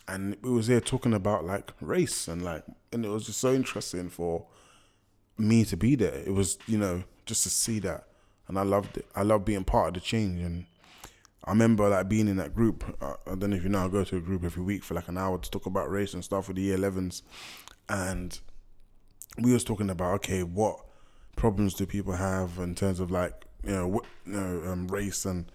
and 0.09 0.37
we 0.43 0.50
was 0.50 0.67
there 0.67 0.81
talking 0.81 1.15
about 1.15 1.44
like 1.44 1.73
race 1.81 2.29
and 2.29 2.43
like, 2.43 2.65
and 2.93 3.05
it 3.05 3.09
was 3.09 3.27
just 3.27 3.41
so 3.41 3.53
interesting 3.53 4.09
for 4.09 4.47
me 5.38 5.65
to 5.65 5.77
be 5.77 5.94
there. 5.94 6.15
It 6.15 6.33
was 6.33 6.59
you 6.67 6.79
know 6.79 7.05
just 7.25 7.43
to 7.44 7.50
see 7.50 7.79
that, 7.81 8.05
and 8.49 8.59
I 8.59 8.62
loved 8.62 8.97
it. 8.99 9.06
I 9.15 9.23
love 9.23 9.44
being 9.44 9.65
part 9.65 9.88
of 9.88 9.94
the 9.94 10.00
change, 10.00 10.41
and 10.41 10.67
I 11.44 11.50
remember 11.50 11.88
like 11.88 12.09
being 12.09 12.29
in 12.29 12.37
that 12.37 12.55
group. 12.55 12.85
Uh, 13.00 13.15
I 13.27 13.35
don't 13.35 13.50
know 13.50 13.56
if 13.56 13.62
you 13.62 13.69
know, 13.69 13.85
I 13.85 13.88
go 13.88 14.05
to 14.05 14.17
a 14.17 14.21
group 14.21 14.44
every 14.44 14.62
week 14.62 14.85
for 14.85 14.94
like 14.94 15.09
an 15.09 15.19
hour 15.19 15.38
to 15.38 15.50
talk 15.50 15.67
about 15.67 15.91
race 15.91 16.15
and 16.15 16.25
stuff 16.25 16.49
with 16.49 16.56
the 16.56 16.62
year 16.62 16.79
11s, 16.79 17.23
and 17.88 18.38
we 19.38 19.53
was 19.53 19.65
talking 19.65 19.91
about 19.91 20.15
okay, 20.15 20.43
what 20.43 20.81
problems 21.37 21.75
do 21.75 21.85
people 21.87 22.15
have 22.15 22.59
in 22.59 22.75
terms 22.75 22.99
of 22.99 23.11
like 23.11 23.44
you 23.62 23.73
know 23.73 23.87
what 23.87 24.05
you 24.25 24.33
know 24.33 24.73
um, 24.73 24.88
race 24.88 25.25
and 25.25 25.50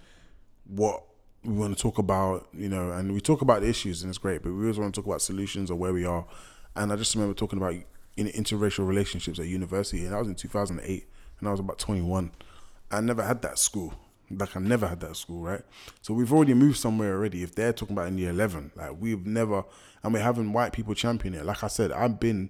what 0.68 1.04
we 1.44 1.54
want 1.54 1.76
to 1.76 1.82
talk 1.82 1.98
about 1.98 2.48
you 2.54 2.70
know 2.70 2.92
and 2.92 3.12
we 3.14 3.20
talk 3.20 3.42
about 3.42 3.64
issues 3.64 4.04
and 4.04 4.10
it's 4.10 4.18
great 4.18 4.44
but 4.44 4.52
we 4.52 4.62
always 4.62 4.78
want 4.78 4.94
to 4.94 5.02
talk 5.02 5.08
about 5.08 5.22
solutions 5.22 5.72
or 5.72 5.76
where 5.76 5.94
we 5.94 6.06
are. 6.06 6.26
And 6.76 6.92
i 6.92 6.96
just 6.96 7.16
remember 7.16 7.34
talking 7.34 7.58
about 7.58 7.76
in 8.18 8.28
interracial 8.28 8.88
relationships 8.88 9.40
at 9.40 9.48
university 9.48 10.04
and 10.04 10.14
that 10.14 10.20
was 10.20 10.28
in 10.28 10.36
2008 10.36 11.08
and 11.40 11.48
i 11.48 11.52
was 11.52 11.60
about 11.60 11.80
21 11.80 12.32
i 12.92 13.02
never 13.02 13.24
had 13.24 13.42
that 13.42 13.58
school. 13.58 13.94
Like 14.30 14.56
i 14.56 14.60
never 14.60 14.88
had 14.88 15.00
that 15.02 15.16
school 15.16 15.42
right? 15.42 15.62
So 16.02 16.14
we've 16.14 16.32
already 16.32 16.54
moved 16.54 16.78
somewhere 16.78 17.14
already. 17.14 17.44
If 17.44 17.56
they're 17.56 17.74
talking 17.74 17.96
about 17.96 18.08
in 18.08 18.18
year 18.18 18.30
11 18.30 18.72
like 18.76 18.96
we've 19.00 19.26
never 19.26 19.64
and 20.04 20.14
we're 20.14 20.20
having 20.20 20.54
white 20.54 20.74
people 20.74 20.94
champion 20.94 21.34
it 21.34 21.46
like 21.46 21.64
i 21.64 21.68
said 21.68 21.92
i've 21.92 22.20
been 22.20 22.50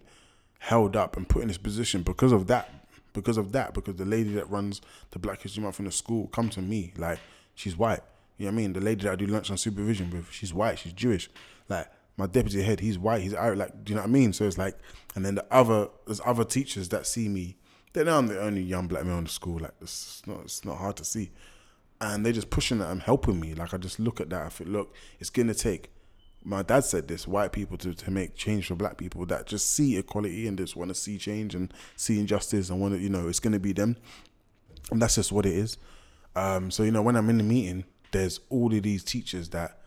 held 0.60 0.96
up 0.96 1.18
and 1.18 1.28
put 1.28 1.42
in 1.42 1.48
this 1.48 1.58
position 1.58 2.04
because 2.04 2.32
of 2.32 2.48
that 2.48 2.82
because 3.14 3.38
of 3.38 3.52
that, 3.52 3.74
because 3.74 3.96
the 3.96 4.06
lady 4.06 4.34
that 4.34 4.50
runs 4.50 4.82
the 5.12 5.20
Black 5.20 5.42
History 5.42 5.64
Month 5.64 5.80
in 5.80 5.86
the 5.86 5.92
school 5.92 6.28
come 6.28 6.50
to 6.50 6.62
me 6.62 6.94
like 6.98 7.20
she's 7.56 7.78
white. 7.78 8.02
You 8.42 8.48
know 8.48 8.54
what 8.54 8.60
I 8.60 8.64
mean? 8.64 8.74
The 8.74 8.82
lady 8.82 9.04
that 9.04 9.12
I 9.12 9.16
do 9.16 9.28
lunch 9.28 9.52
on 9.52 9.58
supervision 9.58 10.10
with, 10.10 10.32
she's 10.32 10.52
white, 10.52 10.80
she's 10.80 10.94
Jewish. 10.94 11.30
Like 11.70 11.88
my 12.18 12.26
deputy 12.26 12.64
head, 12.64 12.80
he's 12.80 12.98
white, 12.98 13.22
he's 13.22 13.36
Irish. 13.36 13.60
Like, 13.60 13.84
do 13.84 13.92
you 13.92 13.96
know 13.96 14.02
what 14.02 14.10
I 14.10 14.12
mean? 14.12 14.34
So 14.34 14.46
it's 14.46 14.58
like, 14.58 14.80
and 15.14 15.24
then 15.24 15.36
the 15.36 15.46
other 15.52 15.90
there's 16.08 16.22
other 16.26 16.44
teachers 16.44 16.90
that 16.90 17.06
see 17.06 17.30
me. 17.30 17.58
They 17.94 18.04
know 18.04 18.18
I'm 18.18 18.26
the 18.26 18.42
only 18.42 18.64
young 18.64 18.88
black 18.88 19.06
male 19.06 19.20
in 19.20 19.26
the 19.26 19.30
school. 19.30 19.60
Like 19.60 19.76
it's 19.80 20.24
not 20.26 20.40
it's 20.42 20.66
not 20.66 20.80
hard 20.80 20.96
to 20.96 21.06
see, 21.06 21.30
and 22.02 22.26
they're 22.26 22.34
just 22.34 22.50
pushing 22.50 22.80
that 22.80 22.90
and 22.90 23.00
helping 23.00 23.40
me. 23.40 23.54
Like 23.54 23.76
I 23.76 23.78
just 23.78 24.00
look 24.00 24.20
at 24.20 24.32
that. 24.32 24.48
I 24.48 24.50
think, 24.50 24.72
look, 24.72 24.96
it's 25.20 25.30
gonna 25.30 25.54
take 25.54 25.92
my 26.44 26.64
dad 26.64 26.84
said 26.84 27.08
this 27.08 27.28
white 27.28 27.52
people 27.52 27.78
to, 27.78 27.94
to 27.94 28.10
make 28.10 28.36
change 28.36 28.66
for 28.66 28.74
black 28.74 28.98
people 28.98 29.24
that 29.28 29.46
just 29.46 29.72
see 29.72 29.98
equality 29.98 30.48
and 30.48 30.58
just 30.58 30.76
want 30.76 30.90
to 30.90 30.96
see 30.96 31.20
change 31.20 31.54
and 31.54 31.72
see 31.96 32.20
injustice 32.20 32.72
and 32.72 32.82
want 32.82 32.96
to 32.96 33.00
you 33.00 33.10
know 33.10 33.28
it's 33.28 33.40
going 33.40 33.54
to 33.54 33.60
be 33.60 33.72
them 33.72 33.96
and 34.90 35.00
that's 35.00 35.14
just 35.14 35.32
what 35.32 35.46
it 35.46 35.54
is 35.54 35.78
um, 36.36 36.72
so 36.72 36.82
you 36.82 36.90
know 36.90 37.04
when 37.04 37.16
i'm 37.16 37.30
in 37.30 37.38
the 37.38 37.44
meeting 37.44 37.84
there's 38.12 38.40
all 38.50 38.74
of 38.74 38.84
these 38.84 39.04
teachers 39.04 39.50
that 39.50 39.78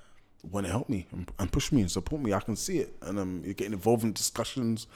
want 0.51 0.67
to 0.67 0.73
help 0.73 0.89
me 0.89 1.07
and, 1.39 1.51
push 1.53 1.73
me 1.73 1.81
and 1.81 1.91
support 1.91 2.21
me 2.21 2.33
i 2.35 2.41
can 2.41 2.55
see 2.55 2.79
it 2.79 2.95
and 3.03 3.19
um, 3.19 3.41
you're 3.45 3.55
getting 3.55 3.73
involved 3.73 4.03
in 4.05 4.13
discussions 4.13 4.87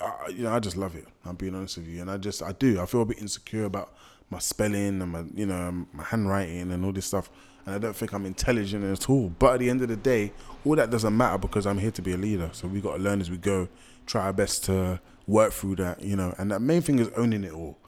uh, 0.00 0.10
you 0.28 0.42
know 0.42 0.52
i 0.52 0.58
just 0.58 0.76
love 0.76 0.94
it 0.94 1.06
i'm 1.24 1.36
being 1.36 1.54
honest 1.54 1.78
with 1.78 1.86
you 1.86 2.02
and 2.02 2.10
i 2.10 2.16
just 2.18 2.42
i 2.42 2.52
do 2.52 2.80
i 2.80 2.84
feel 2.84 3.02
a 3.02 3.06
bit 3.06 3.18
insecure 3.18 3.64
about 3.64 3.94
my 4.28 4.38
spelling 4.38 5.00
and 5.00 5.12
my 5.12 5.22
you 5.34 5.46
know 5.46 5.86
my 5.92 6.02
handwriting 6.02 6.70
and 6.70 6.84
all 6.84 6.92
this 6.92 7.06
stuff 7.06 7.30
and 7.66 7.74
I 7.74 7.78
don't 7.78 7.96
think 7.96 8.12
I'm 8.12 8.26
intelligent 8.26 8.84
at 8.84 9.08
all. 9.08 9.30
But 9.38 9.54
at 9.54 9.60
the 9.60 9.70
end 9.70 9.82
of 9.82 9.88
the 9.88 9.96
day, 9.96 10.32
all 10.64 10.76
that 10.76 10.90
doesn't 10.90 11.16
matter 11.16 11.38
because 11.38 11.66
I'm 11.66 11.78
here 11.78 11.90
to 11.92 12.02
be 12.02 12.12
a 12.12 12.16
leader. 12.16 12.50
So 12.52 12.68
we 12.68 12.80
got 12.80 12.96
to 12.96 13.02
learn 13.02 13.20
as 13.20 13.30
we 13.30 13.38
go, 13.38 13.68
try 14.06 14.24
our 14.26 14.32
best 14.32 14.64
to 14.64 15.00
work 15.26 15.52
through 15.52 15.76
that, 15.76 16.02
you 16.02 16.16
know. 16.16 16.34
And 16.38 16.50
the 16.50 16.60
main 16.60 16.82
thing 16.82 16.98
is 16.98 17.10
owning 17.16 17.44
it 17.44 17.52
all. 17.52 17.78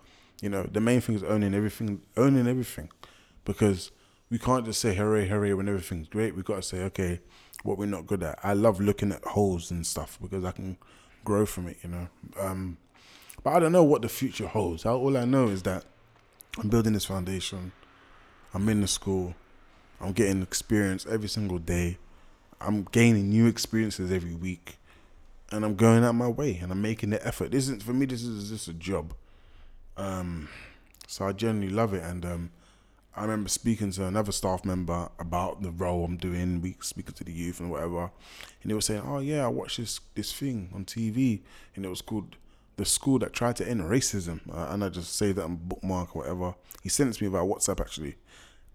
You 0.40 0.50
know, 0.50 0.64
the 0.64 0.80
main 0.80 1.00
thing 1.00 1.14
is 1.14 1.23
owning 1.23 1.54
everything, 1.54 2.00
owning 2.16 2.47
everything, 2.47 2.90
because 3.45 3.90
we 4.30 4.38
can't 4.38 4.64
just 4.64 4.80
say 4.80 4.95
hooray, 4.95 5.28
hooray 5.28 5.52
when 5.52 5.68
everything's 5.68 6.09
great. 6.09 6.35
We've 6.35 6.45
got 6.45 6.56
to 6.56 6.62
say, 6.62 6.83
okay, 6.85 7.21
what 7.62 7.78
we're 7.78 7.87
not 7.87 8.06
good 8.06 8.23
at. 8.23 8.38
I 8.42 8.54
love 8.54 8.80
looking 8.80 9.12
at 9.12 9.25
holes 9.25 9.71
and 9.71 9.87
stuff 9.87 10.18
because 10.21 10.45
I 10.45 10.52
can 10.52 10.76
grow 11.25 11.47
from 11.47 11.68
it, 11.68 11.76
you 11.83 11.90
know. 11.90 12.09
Um, 12.40 12.78
but 13.42 13.54
I 13.54 13.61
don't 13.61 13.73
know 13.73 13.85
what 13.85 14.02
the 14.02 14.09
future 14.09 14.47
holds. 14.47 14.85
All 14.85 15.16
I 15.16 15.25
know 15.25 15.49
is 15.49 15.62
that 15.64 15.85
I'm 16.59 16.68
building 16.68 16.92
this 16.92 17.04
foundation. 17.04 17.73
I'm 18.54 18.68
in 18.68 18.80
the 18.80 18.88
school. 18.88 19.35
I'm 20.00 20.12
getting 20.12 20.42
experience 20.42 21.06
every 21.06 21.28
single 21.28 21.59
day. 21.59 21.99
I'm 22.61 22.85
gaining 22.90 23.28
new 23.28 23.47
experiences 23.47 24.11
every 24.11 24.35
week, 24.35 24.78
and 25.52 25.64
I'm 25.64 25.75
going 25.75 26.04
out 26.04 26.14
my 26.14 26.28
way 26.28 26.56
and 26.56 26.73
I'm 26.73 26.80
making 26.80 27.11
the 27.11 27.26
effort. 27.26 27.50
This 27.50 27.64
isn't 27.64 27.83
for 27.83 27.92
me. 27.92 28.06
This 28.06 28.23
is 28.23 28.50
just 28.50 28.68
a 28.68 28.73
job. 28.73 29.14
Um, 29.97 30.49
so 31.06 31.26
I 31.26 31.33
genuinely 31.33 31.75
love 31.75 31.95
it, 31.95 32.02
and 32.02 32.25
um, 32.25 32.50
I 33.17 33.23
remember 33.23 33.49
speaking 33.49 33.91
to 33.93 34.05
another 34.05 34.31
staff 34.31 34.65
member 34.65 35.09
about 35.19 35.63
the 35.63 35.71
role 35.71 36.05
I'm 36.05 36.19
doing. 36.19 36.61
We 36.61 36.77
speaking 36.81 37.15
to 37.15 37.25
the 37.25 37.33
youth 37.33 37.61
and 37.61 37.71
whatever, 37.71 38.11
and 38.63 38.71
they 38.71 38.75
were 38.75 38.81
saying, 38.83 39.03
"Oh 39.05 39.21
yeah, 39.21 39.45
I 39.45 39.49
watched 39.49 39.79
this 39.79 40.01
this 40.15 40.33
thing 40.33 40.71
on 40.75 40.85
TV, 40.85 41.43
and 41.75 41.85
it 41.85 41.89
was 41.89 42.03
called." 42.03 42.37
The 42.77 42.85
school 42.85 43.19
that 43.21 43.33
tried 43.33 43.57
to 43.57 43.67
end 43.67 43.81
racism, 43.81 44.41
uh, 44.55 44.67
and 44.69 44.85
I 44.85 44.91
just 44.91 45.17
say 45.17 45.33
that 45.33 45.43
on 45.43 45.57
bookmark 45.57 46.15
or 46.15 46.21
whatever. 46.21 46.55
He 46.83 46.91
sent 46.91 47.09
it 47.09 47.15
to 47.15 47.25
me 47.25 47.31
via 47.31 47.41
WhatsApp 47.41 47.81
actually, 47.81 48.17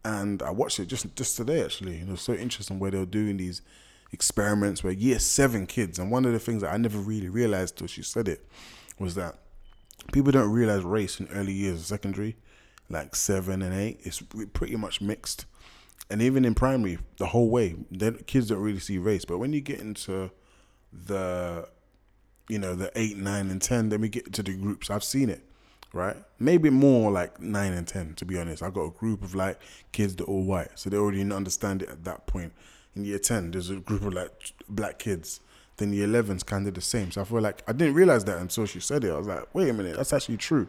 and 0.03 0.41
I 0.41 0.49
watched 0.49 0.79
it 0.79 0.87
just 0.87 1.15
just 1.15 1.37
today 1.37 1.63
actually. 1.63 1.99
And 1.99 2.09
it 2.09 2.11
was 2.11 2.21
so 2.21 2.33
interesting 2.33 2.79
where 2.79 2.89
they 2.89 2.97
were 2.97 3.05
doing 3.05 3.37
these 3.37 3.61
experiments 4.11 4.83
where 4.83 4.93
year 4.93 5.19
seven 5.19 5.67
kids, 5.67 5.99
and 5.99 6.09
one 6.11 6.25
of 6.25 6.33
the 6.33 6.39
things 6.39 6.61
that 6.63 6.73
I 6.73 6.77
never 6.77 6.97
really 6.97 7.29
realized 7.29 7.77
till 7.77 7.85
she 7.85 8.01
said 8.01 8.27
it 8.27 8.45
was 8.97 9.15
that 9.15 9.37
people 10.11 10.31
don't 10.31 10.51
realize 10.51 10.83
race 10.83 11.19
in 11.19 11.27
early 11.29 11.53
years 11.53 11.79
of 11.81 11.85
secondary, 11.85 12.37
like 12.91 13.15
seven 13.15 13.61
and 13.61 13.73
eight, 13.73 13.99
it's 14.03 14.21
pretty 14.53 14.75
much 14.75 15.01
mixed. 15.01 15.45
And 16.09 16.21
even 16.21 16.43
in 16.43 16.55
primary, 16.55 16.97
the 17.17 17.27
whole 17.27 17.49
way, 17.49 17.75
the 17.89 18.11
kids 18.11 18.47
don't 18.47 18.59
really 18.59 18.79
see 18.79 18.97
race. 18.97 19.23
But 19.23 19.37
when 19.37 19.53
you 19.53 19.61
get 19.61 19.79
into 19.79 20.29
the, 20.91 21.69
you 22.49 22.59
know, 22.59 22.75
the 22.75 22.91
eight, 22.95 23.15
nine, 23.15 23.49
and 23.49 23.61
ten, 23.61 23.89
then 23.89 24.01
we 24.01 24.09
get 24.09 24.33
to 24.33 24.43
the 24.43 24.53
groups. 24.53 24.89
I've 24.89 25.05
seen 25.05 25.29
it, 25.29 25.41
right? 25.93 26.17
Maybe 26.37 26.69
more 26.69 27.11
like 27.11 27.39
nine 27.39 27.71
and 27.73 27.87
ten, 27.87 28.13
to 28.15 28.25
be 28.25 28.37
honest. 28.37 28.61
I've 28.61 28.73
got 28.73 28.83
a 28.83 28.91
group 28.91 29.23
of 29.23 29.35
like 29.35 29.61
kids 29.93 30.17
that 30.17 30.25
are 30.25 30.27
all 30.27 30.43
white, 30.43 30.77
so 30.77 30.89
they 30.89 30.97
already 30.97 31.21
understand 31.21 31.81
it 31.81 31.89
at 31.89 32.03
that 32.03 32.27
point. 32.27 32.51
In 32.93 33.05
year 33.05 33.19
ten, 33.19 33.51
there's 33.51 33.69
a 33.69 33.77
group 33.77 34.01
of 34.01 34.13
like 34.13 34.51
black 34.67 34.99
kids. 34.99 35.39
Then 35.77 35.93
year 35.93 36.03
eleven's 36.03 36.43
kind 36.43 36.67
of 36.67 36.73
the 36.73 36.81
same. 36.81 37.11
So 37.11 37.21
I 37.21 37.23
feel 37.23 37.39
like 37.39 37.63
I 37.69 37.71
didn't 37.71 37.93
realize 37.93 38.25
that 38.25 38.37
until 38.39 38.65
she 38.65 38.81
said 38.81 39.05
it. 39.05 39.11
I 39.11 39.17
was 39.17 39.27
like, 39.27 39.55
wait 39.55 39.69
a 39.69 39.73
minute, 39.73 39.95
that's 39.95 40.11
actually 40.11 40.37
true. 40.37 40.67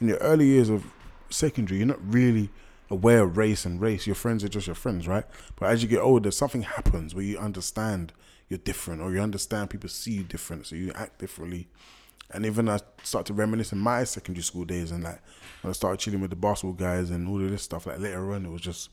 In 0.00 0.08
your 0.08 0.16
early 0.18 0.46
years 0.46 0.70
of 0.70 0.86
secondary, 1.30 1.78
you're 1.78 1.86
not 1.86 2.12
really 2.12 2.50
aware 2.90 3.22
of 3.22 3.36
race 3.36 3.64
and 3.64 3.80
race. 3.80 4.06
Your 4.06 4.16
friends 4.16 4.42
are 4.44 4.48
just 4.48 4.66
your 4.66 4.74
friends, 4.74 5.06
right? 5.06 5.24
But 5.56 5.70
as 5.70 5.82
you 5.82 5.88
get 5.88 6.00
older, 6.00 6.30
something 6.30 6.62
happens 6.62 7.14
where 7.14 7.24
you 7.24 7.38
understand 7.38 8.12
you're 8.48 8.58
different, 8.58 9.02
or 9.02 9.12
you 9.12 9.20
understand 9.20 9.70
people 9.70 9.90
see 9.90 10.12
you 10.12 10.22
different, 10.24 10.66
so 10.66 10.76
you 10.76 10.92
act 10.94 11.18
differently. 11.18 11.68
And 12.30 12.46
even 12.46 12.68
I 12.68 12.80
start 13.02 13.26
to 13.26 13.34
reminisce 13.34 13.72
in 13.72 13.78
my 13.78 14.04
secondary 14.04 14.42
school 14.42 14.64
days, 14.64 14.90
and 14.90 15.04
like 15.04 15.20
when 15.62 15.70
I 15.70 15.72
started 15.72 16.00
chilling 16.00 16.20
with 16.20 16.30
the 16.30 16.36
basketball 16.36 16.72
guys 16.72 17.10
and 17.10 17.28
all 17.28 17.42
of 17.42 17.50
this 17.50 17.62
stuff. 17.62 17.86
Like 17.86 18.00
later 18.00 18.32
on, 18.32 18.46
it 18.46 18.50
was 18.50 18.60
just 18.60 18.90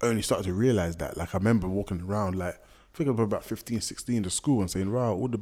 I 0.00 0.06
only 0.06 0.22
started 0.22 0.44
to 0.44 0.52
realize 0.52 0.96
that. 0.96 1.16
Like 1.16 1.34
I 1.34 1.38
remember 1.38 1.68
walking 1.68 2.02
around, 2.02 2.36
like 2.36 2.54
I 2.54 2.96
think 2.96 3.08
I 3.08 3.12
was 3.12 3.20
about 3.24 3.44
15, 3.44 3.80
16 3.80 4.22
to 4.22 4.30
school 4.30 4.60
and 4.60 4.70
saying, 4.70 4.92
"Wow, 4.92 5.14
all 5.14 5.28
the 5.28 5.40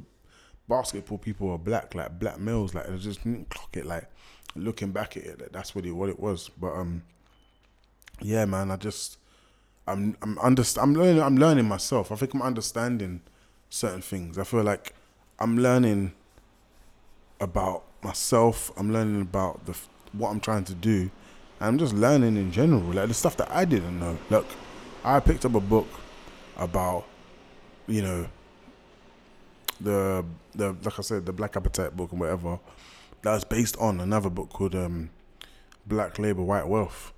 basketball 0.69 1.19
people 1.19 1.51
are 1.51 1.59
black, 1.59 1.95
like 1.95 2.19
black 2.19 2.39
males." 2.39 2.75
Like 2.75 2.89
I 2.89 2.97
just 2.97 3.23
didn't 3.23 3.49
clock 3.49 3.77
it. 3.77 3.87
Like 3.87 4.09
looking 4.59 4.93
back 4.93 5.17
at 5.17 5.25
it, 5.25 5.53
that's 5.53 5.75
it 5.75 5.91
what 5.93 6.09
it 6.09 6.21
was. 6.21 6.51
But 6.61 6.73
um, 6.73 7.03
yeah, 8.21 8.45
man, 8.45 8.71
I 8.71 8.77
just 8.77 9.19
I'm 9.87 10.17
I'm 10.23 10.37
underst- 10.37 10.83
I'm 10.83 10.95
learning 10.95 11.23
I'm 11.23 11.37
learning 11.37 11.67
myself. 11.67 12.11
I 12.11 12.17
think 12.17 12.35
I'm 12.35 12.43
understanding 12.43 13.21
certain 13.71 14.03
things. 14.03 14.39
I 14.39 14.45
feel 14.45 14.63
like 14.63 14.95
I'm 15.39 15.59
learning 15.59 16.13
about 17.41 17.85
myself. 18.03 18.73
I'm 18.77 18.93
learning 18.93 19.21
about 19.23 19.67
the 19.67 19.77
what 20.13 20.31
I'm 20.31 20.41
trying 20.41 20.65
to 20.65 20.75
do. 20.75 21.11
And 21.61 21.69
I'm 21.69 21.79
just 21.79 21.95
learning 21.95 22.37
in 22.37 22.53
general, 22.53 22.83
like 22.83 23.09
the 23.09 23.15
stuff 23.15 23.37
that 23.39 23.51
I 23.51 23.65
didn't 23.65 23.99
know. 23.99 24.19
Look, 24.31 24.47
I 25.05 25.21
picked 25.21 25.45
up 25.45 25.55
a 25.55 25.61
book 25.61 25.89
about, 26.57 27.07
you 27.87 28.03
know, 28.03 28.27
the 29.81 30.25
the 30.55 30.77
like 30.83 30.99
I 30.99 31.03
said, 31.03 31.27
the 31.27 31.33
Black 31.33 31.57
Appetite 31.57 31.97
book 31.97 32.13
and 32.13 32.21
whatever. 32.21 32.59
That 33.23 33.33
was 33.33 33.45
based 33.45 33.77
on 33.79 34.01
another 34.01 34.31
book 34.31 34.51
called 34.51 34.75
um, 34.75 35.11
Black 35.87 36.19
Labor, 36.19 36.43
White 36.43 36.69
Wealth. 36.69 37.13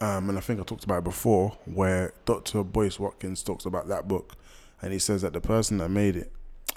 Um, 0.00 0.28
and 0.28 0.38
I 0.38 0.40
think 0.40 0.60
I 0.60 0.62
talked 0.62 0.84
about 0.84 0.98
it 0.98 1.04
before, 1.04 1.56
where 1.64 2.12
Dr. 2.24 2.62
Boyce 2.62 2.98
Watkins 2.98 3.42
talks 3.42 3.64
about 3.64 3.88
that 3.88 4.06
book, 4.06 4.36
and 4.80 4.92
he 4.92 4.98
says 4.98 5.22
that 5.22 5.32
the 5.32 5.40
person 5.40 5.78
that 5.78 5.88
made 5.88 6.16
it, 6.16 6.32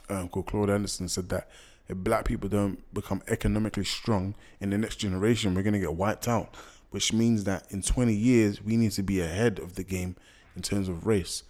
um, 0.09 0.27
called 0.27 0.47
Claude 0.47 0.71
Anderson, 0.71 1.07
said 1.07 1.29
that 1.29 1.47
if 1.87 1.97
black 1.97 2.25
people 2.25 2.49
don't 2.49 2.81
become 2.93 3.21
economically 3.27 3.83
strong 3.83 4.33
in 4.59 4.71
the 4.71 4.77
next 4.77 4.95
generation, 4.95 5.53
we're 5.53 5.61
going 5.61 5.73
to 5.73 5.79
get 5.79 5.93
wiped 5.93 6.27
out, 6.27 6.55
which 6.89 7.13
means 7.13 7.43
that 7.43 7.71
in 7.71 7.81
20 7.81 8.13
years, 8.13 8.63
we 8.63 8.77
need 8.77 8.91
to 8.93 9.03
be 9.03 9.21
ahead 9.21 9.59
of 9.59 9.75
the 9.75 9.83
game 9.83 10.15
in 10.55 10.61
terms 10.61 10.89
of 10.89 11.05
race. 11.05 11.43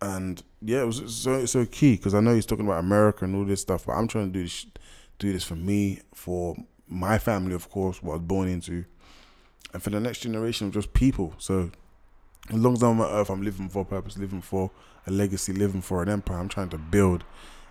And 0.00 0.42
yeah, 0.62 0.82
it 0.82 0.86
was 0.86 1.14
so 1.14 1.44
so 1.44 1.66
key 1.66 1.96
because 1.96 2.14
I 2.14 2.20
know 2.20 2.34
he's 2.34 2.46
talking 2.46 2.64
about 2.64 2.78
America 2.78 3.24
and 3.26 3.36
all 3.36 3.44
this 3.44 3.60
stuff, 3.60 3.84
but 3.84 3.92
I'm 3.92 4.08
trying 4.08 4.32
to 4.32 4.38
do 4.38 4.44
this 4.44 4.64
do 5.20 5.32
this 5.32 5.44
for 5.44 5.56
me, 5.56 6.00
for 6.14 6.56
my 6.88 7.18
family, 7.18 7.54
of 7.54 7.70
course, 7.70 8.02
what 8.02 8.12
I 8.14 8.16
was 8.16 8.26
born 8.26 8.48
into, 8.48 8.84
and 9.72 9.82
for 9.82 9.90
the 9.90 10.00
next 10.00 10.20
generation 10.20 10.66
of 10.66 10.74
just 10.74 10.92
people. 10.92 11.34
So 11.38 11.70
as 12.48 12.56
long 12.56 12.72
as 12.72 12.82
I'm 12.82 13.00
on 13.00 13.10
earth, 13.12 13.30
I'm 13.30 13.42
living 13.42 13.68
for 13.68 13.82
a 13.82 13.84
purpose, 13.84 14.18
living 14.18 14.40
for 14.40 14.70
a 15.06 15.10
legacy, 15.10 15.52
living 15.52 15.82
for 15.82 16.02
an 16.02 16.08
empire. 16.08 16.38
I'm 16.38 16.48
trying 16.48 16.70
to 16.70 16.78
build, 16.78 17.24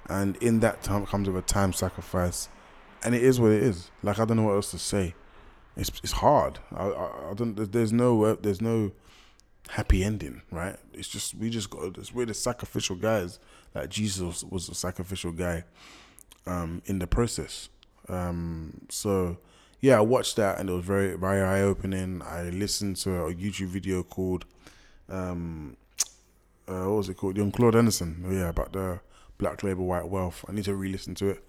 and 0.07 0.37
in 0.37 0.61
that 0.61 0.81
time 0.81 1.05
comes 1.05 1.27
with 1.27 1.37
a 1.37 1.41
time 1.41 1.73
sacrifice, 1.73 2.47
and 3.03 3.13
it 3.13 3.23
is 3.23 3.39
what 3.39 3.51
it 3.51 3.63
is. 3.63 3.91
Like 4.01 4.19
I 4.19 4.25
don't 4.25 4.37
know 4.37 4.43
what 4.43 4.53
else 4.53 4.71
to 4.71 4.79
say. 4.79 5.15
It's 5.75 5.91
it's 6.03 6.13
hard. 6.13 6.59
I 6.73 6.85
I, 6.85 7.31
I 7.31 7.33
don't. 7.33 7.55
There's 7.71 7.91
no 7.91 8.23
uh, 8.23 8.35
there's 8.41 8.61
no 8.61 8.91
happy 9.69 10.03
ending, 10.03 10.41
right? 10.51 10.77
It's 10.93 11.09
just 11.09 11.35
we 11.35 11.49
just 11.49 11.69
got. 11.69 12.13
We're 12.13 12.25
the 12.25 12.33
sacrificial 12.33 12.95
guys. 12.95 13.39
Like 13.75 13.89
Jesus 13.89 14.43
was 14.43 14.69
a 14.69 14.75
sacrificial 14.75 15.31
guy, 15.31 15.63
um, 16.45 16.81
in 16.85 16.99
the 16.99 17.07
process. 17.07 17.69
Um, 18.07 18.81
so 18.89 19.37
yeah, 19.81 19.97
I 19.97 20.01
watched 20.01 20.35
that 20.37 20.59
and 20.59 20.69
it 20.69 20.73
was 20.73 20.85
very 20.85 21.15
very 21.15 21.41
eye 21.41 21.61
opening. 21.61 22.21
I 22.21 22.49
listened 22.49 22.97
to 22.97 23.25
a 23.25 23.33
YouTube 23.33 23.67
video 23.67 24.03
called 24.03 24.45
um, 25.09 25.77
uh, 26.69 26.83
what 26.85 26.97
was 26.97 27.09
it 27.09 27.17
called? 27.17 27.35
Young 27.35 27.51
Claude 27.51 27.75
Anderson. 27.75 28.23
Oh, 28.27 28.31
yeah, 28.31 28.49
about 28.49 28.73
the 28.73 28.99
Black 29.37 29.63
Labor 29.63 29.81
White 29.81 30.07
Wealth. 30.07 30.45
I 30.47 30.51
need 30.51 30.65
to 30.65 30.75
re-listen 30.75 31.15
to 31.15 31.29
it. 31.29 31.43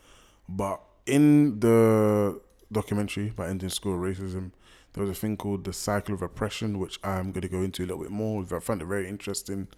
But 0.48 0.80
in 1.06 1.60
the 1.60 2.40
documentary 2.72 3.30
by 3.30 3.48
Ending 3.48 3.68
School 3.68 3.98
Racism, 3.98 4.52
there 4.92 5.04
was 5.04 5.10
a 5.10 5.20
thing 5.20 5.36
called 5.36 5.64
the 5.64 5.72
cycle 5.72 6.14
of 6.14 6.22
oppression, 6.22 6.78
which 6.78 6.98
I'm 7.04 7.32
going 7.32 7.42
to 7.42 7.48
go 7.48 7.62
into 7.62 7.82
a 7.82 7.86
little 7.86 8.02
bit 8.02 8.10
more. 8.10 8.44
I 8.50 8.60
found 8.60 8.80
it 8.80 8.86
very 8.86 9.08
interesting, 9.08 9.68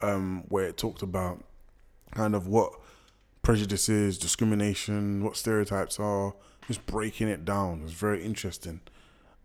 um, 0.00 0.44
where 0.48 0.66
it 0.66 0.76
talked 0.76 1.02
about 1.02 1.42
kind 2.14 2.34
of 2.34 2.46
what 2.46 2.72
prejudices, 3.46 4.18
discrimination, 4.18 5.22
what 5.22 5.36
stereotypes 5.36 6.00
are, 6.00 6.34
just 6.66 6.84
breaking 6.84 7.28
it 7.28 7.44
down. 7.44 7.80
It's 7.84 7.92
very 7.92 8.24
interesting. 8.24 8.80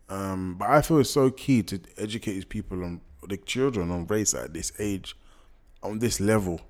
Um, 0.10 0.56
but 0.58 0.72
I 0.72 0.82
feel 0.82 0.98
it's 0.98 1.12
so 1.12 1.30
key 1.30 1.62
to 1.62 1.80
educate 2.00 2.34
these 2.34 2.46
people 2.46 2.84
on 2.84 3.02
the 3.30 3.38
children 3.38 3.92
on 3.92 4.08
race 4.08 4.34
at 4.34 4.56
this 4.56 4.72
age, 4.80 5.16
on 5.84 6.00
this 6.00 6.20
level, 6.20 6.62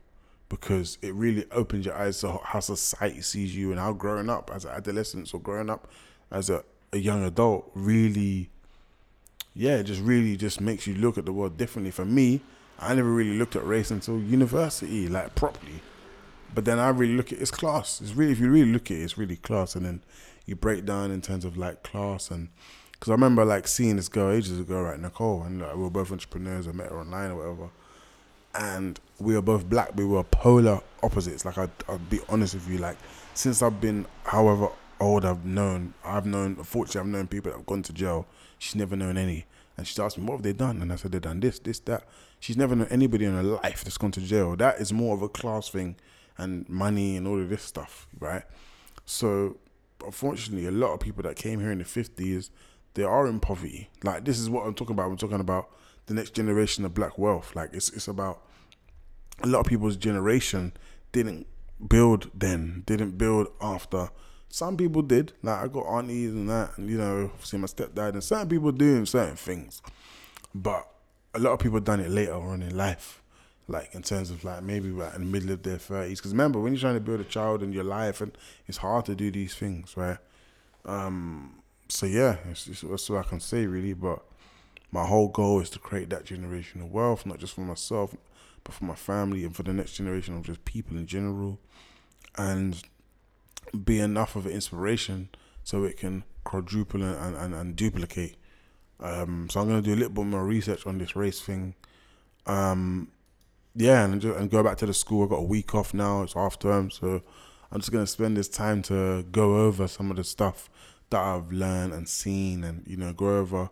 because 0.49 0.97
it 1.01 1.13
really 1.13 1.45
opens 1.51 1.85
your 1.85 1.95
eyes 1.95 2.19
to 2.19 2.37
how 2.43 2.59
society 2.59 3.21
sees 3.21 3.55
you 3.55 3.71
and 3.71 3.79
how 3.79 3.93
growing 3.93 4.29
up 4.29 4.51
as 4.53 4.65
an 4.65 4.71
adolescent 4.71 5.33
or 5.33 5.39
growing 5.39 5.69
up 5.69 5.87
as 6.31 6.49
a, 6.49 6.65
a 6.91 6.97
young 6.97 7.23
adult 7.23 7.71
really, 7.73 8.49
yeah, 9.55 9.81
just 9.81 10.01
really 10.01 10.35
just 10.35 10.59
makes 10.59 10.85
you 10.85 10.95
look 10.95 11.17
at 11.17 11.23
the 11.23 11.31
world 11.31 11.55
differently. 11.55 11.91
For 11.91 12.03
me, 12.03 12.41
I 12.77 12.93
never 12.93 13.09
really 13.09 13.37
looked 13.37 13.55
at 13.55 13.65
race 13.65 13.89
until 13.89 14.19
university, 14.19 15.07
like 15.07 15.33
properly. 15.33 15.81
But 16.53 16.65
then 16.65 16.79
I 16.79 16.89
really 16.89 17.15
look 17.15 17.31
at 17.31 17.39
it's 17.39 17.51
class. 17.51 18.01
It's 18.01 18.13
really 18.13 18.31
if 18.31 18.39
you 18.39 18.49
really 18.49 18.71
look 18.71 18.91
at 18.91 18.97
it, 18.97 19.01
it's 19.01 19.17
really 19.17 19.37
class. 19.37 19.75
And 19.75 19.85
then 19.85 20.01
you 20.45 20.55
break 20.55 20.85
down 20.85 21.11
in 21.11 21.21
terms 21.21 21.45
of 21.45 21.57
like 21.57 21.83
class 21.83 22.31
and 22.31 22.49
because 23.01 23.09
I 23.09 23.13
remember 23.13 23.43
like 23.43 23.67
seeing 23.67 23.95
this 23.95 24.07
girl 24.07 24.31
ages 24.31 24.59
ago, 24.59 24.79
right, 24.79 24.99
Nicole, 24.99 25.41
and 25.41 25.59
like, 25.59 25.75
we 25.75 25.81
were 25.81 25.89
both 25.89 26.11
entrepreneurs. 26.11 26.67
I 26.67 26.71
met 26.71 26.89
her 26.89 26.99
online 26.99 27.31
or 27.31 27.35
whatever, 27.35 27.69
and 28.53 28.99
we 29.17 29.33
were 29.33 29.41
both 29.41 29.67
black. 29.67 29.95
We 29.95 30.05
were 30.05 30.23
polar 30.23 30.81
opposites. 31.01 31.43
Like 31.43 31.57
I'd, 31.57 31.71
I'd 31.89 32.09
be 32.11 32.19
honest 32.29 32.53
with 32.53 32.69
you, 32.69 32.77
like 32.77 32.97
since 33.33 33.63
I've 33.63 33.81
been 33.81 34.05
however 34.23 34.69
old 34.99 35.25
I've 35.25 35.45
known, 35.45 35.95
I've 36.05 36.27
known. 36.27 36.57
Unfortunately, 36.59 37.01
I've 37.01 37.07
known 37.07 37.25
people 37.25 37.51
that 37.51 37.57
have 37.57 37.65
gone 37.65 37.81
to 37.81 37.93
jail. 37.93 38.27
She's 38.59 38.75
never 38.75 38.95
known 38.95 39.17
any. 39.17 39.45
And 39.77 39.87
she 39.87 39.99
asked 39.99 40.19
me, 40.19 40.25
what 40.25 40.33
have 40.33 40.43
they 40.43 40.53
done? 40.53 40.79
And 40.79 40.93
I 40.93 40.95
said, 40.95 41.11
they've 41.11 41.21
done 41.21 41.39
this, 41.39 41.57
this, 41.57 41.79
that. 41.79 42.03
She's 42.39 42.57
never 42.57 42.75
known 42.75 42.87
anybody 42.91 43.25
in 43.25 43.33
her 43.33 43.41
life 43.41 43.83
that's 43.83 43.97
gone 43.97 44.11
to 44.11 44.21
jail. 44.21 44.55
That 44.55 44.79
is 44.79 44.93
more 44.93 45.15
of 45.15 45.23
a 45.23 45.29
class 45.29 45.69
thing 45.69 45.95
and 46.37 46.67
money 46.69 47.15
and 47.17 47.27
all 47.27 47.41
of 47.41 47.49
this 47.49 47.63
stuff, 47.63 48.07
right? 48.19 48.43
So, 49.05 49.57
unfortunately, 50.05 50.67
a 50.67 50.71
lot 50.71 50.93
of 50.93 50.99
people 50.99 51.23
that 51.23 51.35
came 51.35 51.59
here 51.59 51.71
in 51.71 51.79
the 51.79 51.83
50s, 51.83 52.49
they 52.93 53.03
are 53.03 53.27
in 53.27 53.39
poverty. 53.39 53.89
Like, 54.03 54.25
this 54.25 54.39
is 54.39 54.49
what 54.49 54.65
I'm 54.65 54.73
talking 54.73 54.93
about. 54.93 55.09
I'm 55.09 55.17
talking 55.17 55.39
about 55.39 55.69
the 56.07 56.13
next 56.13 56.31
generation 56.31 56.85
of 56.85 56.93
black 56.93 57.17
wealth. 57.17 57.55
Like, 57.55 57.73
it's, 57.73 57.89
it's 57.89 58.07
about 58.07 58.41
a 59.41 59.47
lot 59.47 59.59
of 59.59 59.65
people's 59.65 59.97
generation 59.97 60.73
didn't 61.11 61.47
build 61.87 62.29
then, 62.33 62.83
didn't 62.85 63.17
build 63.17 63.47
after. 63.61 64.09
Some 64.49 64.77
people 64.77 65.01
did. 65.01 65.33
Like, 65.41 65.63
I 65.63 65.67
got 65.67 65.85
aunties 65.85 66.31
and 66.31 66.49
that, 66.49 66.77
and, 66.77 66.89
you 66.89 66.97
know, 66.97 67.31
see 67.41 67.57
my 67.57 67.67
stepdad, 67.67 68.13
and 68.13 68.23
certain 68.23 68.49
people 68.49 68.71
doing 68.71 69.05
certain 69.05 69.35
things. 69.37 69.81
But 70.53 70.87
a 71.33 71.39
lot 71.39 71.53
of 71.53 71.59
people 71.59 71.79
done 71.79 72.01
it 72.01 72.09
later 72.09 72.33
on 72.33 72.61
in 72.61 72.75
life 72.75 73.20
like 73.67 73.93
in 73.93 74.01
terms 74.01 74.31
of 74.31 74.43
like 74.43 74.63
maybe 74.63 74.89
like 74.89 75.15
in 75.15 75.21
the 75.21 75.27
middle 75.27 75.51
of 75.51 75.63
their 75.63 75.77
thirties. 75.77 76.19
Because 76.19 76.31
remember, 76.31 76.59
when 76.59 76.73
you're 76.73 76.81
trying 76.81 76.95
to 76.95 76.99
build 76.99 77.19
a 77.19 77.25
child 77.25 77.63
in 77.63 77.71
your 77.71 77.83
life, 77.83 78.21
and 78.21 78.37
it's 78.67 78.77
hard 78.77 79.05
to 79.05 79.15
do 79.15 79.31
these 79.31 79.53
things, 79.55 79.95
right? 79.95 80.17
Um, 80.85 81.61
so 81.87 82.05
yeah, 82.05 82.37
it's, 82.49 82.67
it's, 82.67 82.81
that's 82.81 83.09
what 83.09 83.25
I 83.25 83.29
can 83.29 83.39
say 83.39 83.65
really. 83.65 83.93
But 83.93 84.21
my 84.91 85.05
whole 85.05 85.29
goal 85.29 85.61
is 85.61 85.69
to 85.71 85.79
create 85.79 86.09
that 86.09 86.25
generational 86.25 86.89
wealth, 86.89 87.25
not 87.25 87.39
just 87.39 87.53
for 87.53 87.61
myself, 87.61 88.15
but 88.63 88.73
for 88.73 88.85
my 88.85 88.95
family 88.95 89.43
and 89.43 89.55
for 89.55 89.63
the 89.63 89.73
next 89.73 89.93
generation 89.93 90.35
of 90.35 90.43
just 90.43 90.65
people 90.65 90.97
in 90.97 91.07
general, 91.07 91.59
and 92.37 92.81
be 93.85 93.99
enough 93.99 94.35
of 94.35 94.45
an 94.45 94.51
inspiration 94.51 95.29
so 95.63 95.83
it 95.83 95.97
can 95.97 96.23
quadruple 96.43 97.03
and, 97.03 97.35
and, 97.35 97.53
and 97.53 97.75
duplicate. 97.75 98.35
Um, 98.99 99.49
so 99.49 99.61
I'm 99.61 99.67
gonna 99.67 99.81
do 99.81 99.93
a 99.93 99.95
little 99.95 100.09
bit 100.09 100.25
more 100.25 100.45
research 100.45 100.85
on 100.85 100.97
this 100.97 101.15
race 101.15 101.41
thing. 101.41 101.75
Um, 102.45 103.09
yeah, 103.75 104.05
and 104.05 104.21
just, 104.21 104.37
and 104.37 104.49
go 104.49 104.63
back 104.63 104.77
to 104.77 104.85
the 104.85 104.93
school. 104.93 105.25
I 105.25 105.27
got 105.27 105.39
a 105.39 105.43
week 105.43 105.73
off 105.75 105.93
now. 105.93 106.23
It's 106.23 106.33
half 106.33 106.59
term, 106.59 106.91
so 106.91 107.21
I'm 107.71 107.79
just 107.79 107.91
gonna 107.91 108.07
spend 108.07 108.37
this 108.37 108.49
time 108.49 108.81
to 108.83 109.23
go 109.31 109.57
over 109.65 109.87
some 109.87 110.11
of 110.11 110.17
the 110.17 110.23
stuff 110.23 110.69
that 111.09 111.21
I've 111.21 111.51
learned 111.51 111.93
and 111.93 112.07
seen, 112.07 112.63
and 112.63 112.83
you 112.87 112.97
know, 112.97 113.13
go 113.13 113.37
over 113.37 113.69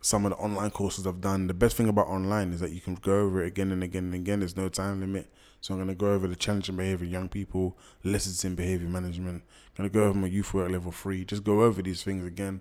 some 0.00 0.24
of 0.24 0.30
the 0.30 0.36
online 0.36 0.70
courses 0.70 1.06
I've 1.06 1.20
done. 1.20 1.48
The 1.48 1.54
best 1.54 1.76
thing 1.76 1.88
about 1.88 2.06
online 2.06 2.52
is 2.52 2.60
that 2.60 2.70
you 2.70 2.80
can 2.80 2.94
go 2.94 3.20
over 3.20 3.42
it 3.42 3.48
again 3.48 3.72
and 3.72 3.82
again 3.82 4.04
and 4.04 4.14
again. 4.14 4.38
There's 4.38 4.56
no 4.56 4.68
time 4.68 5.00
limit. 5.00 5.28
So 5.60 5.74
I'm 5.74 5.88
to 5.88 5.96
go 5.96 6.12
over 6.12 6.28
the 6.28 6.36
challenging 6.36 6.76
behavior 6.76 7.06
young 7.06 7.28
people, 7.28 7.76
lessons 8.04 8.44
in 8.44 8.54
behavior 8.54 8.88
management. 8.88 9.42
I'm 9.76 9.84
to 9.84 9.88
go 9.88 10.04
over 10.04 10.16
my 10.16 10.28
youth 10.28 10.54
work 10.54 10.70
level 10.70 10.92
three. 10.92 11.24
Just 11.24 11.42
go 11.42 11.62
over 11.62 11.82
these 11.82 12.04
things 12.04 12.24
again. 12.24 12.60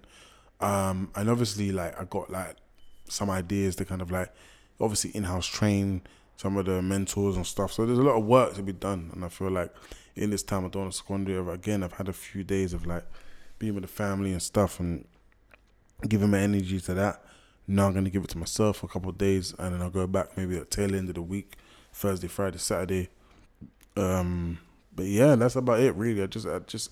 Um, 0.60 1.12
and 1.14 1.30
obviously, 1.30 1.72
like 1.72 2.00
I 2.00 2.06
got 2.06 2.32
like 2.32 2.56
some 3.08 3.30
ideas 3.30 3.76
to 3.76 3.86
kind 3.86 4.02
of 4.02 4.10
like 4.10 4.34
obviously 4.80 5.12
in-house 5.12 5.46
train 5.46 6.02
some 6.38 6.58
of 6.58 6.66
the 6.66 6.82
mentors 6.82 7.36
and 7.36 7.46
stuff. 7.46 7.72
So 7.72 7.86
there's 7.86 8.00
a 8.00 8.04
lot 8.04 8.18
of 8.18 8.26
work 8.26 8.54
to 8.56 8.64
be 8.64 8.74
done, 8.74 9.10
and 9.14 9.24
I 9.24 9.30
feel 9.30 9.52
like 9.52 9.74
in 10.16 10.30
this 10.30 10.44
time 10.44 10.66
I 10.66 10.70
don't 10.70 10.84
want 10.84 10.94
to 10.94 10.98
squander 10.98 11.40
it. 11.40 11.54
Again, 11.54 11.84
I've 11.84 11.94
had 11.94 12.10
a 12.10 12.14
few 12.14 12.44
days 12.44 12.74
of 12.74 12.86
like 12.86 13.06
being 13.60 13.74
with 13.74 13.84
the 13.84 13.90
family 13.90 14.32
and 14.32 14.42
stuff, 14.42 14.80
and 14.80 15.06
giving 16.08 16.30
my 16.30 16.40
energy 16.40 16.80
to 16.80 16.94
that. 16.94 17.24
Now 17.68 17.88
I'm 17.88 17.94
gonna 17.94 18.10
give 18.10 18.24
it 18.24 18.30
to 18.32 18.38
myself 18.38 18.78
for 18.78 18.86
a 18.86 18.90
couple 18.90 19.10
of 19.10 19.18
days, 19.18 19.54
and 19.58 19.74
then 19.74 19.82
I'll 19.82 19.90
go 19.90 20.08
back 20.08 20.38
maybe 20.38 20.58
at 20.58 20.70
tail 20.70 20.94
end 20.94 21.10
of 21.10 21.16
the 21.16 21.22
week, 21.22 21.56
Thursday, 21.94 22.28
Friday, 22.28 22.58
Saturday. 22.58 23.10
Um, 23.98 24.60
but 24.96 25.06
yeah, 25.06 25.36
that's 25.36 25.56
about 25.56 25.80
it 25.80 25.96
really. 25.96 26.22
I 26.22 26.28
just 26.28 26.48
I 26.48 26.60
just 26.60 26.92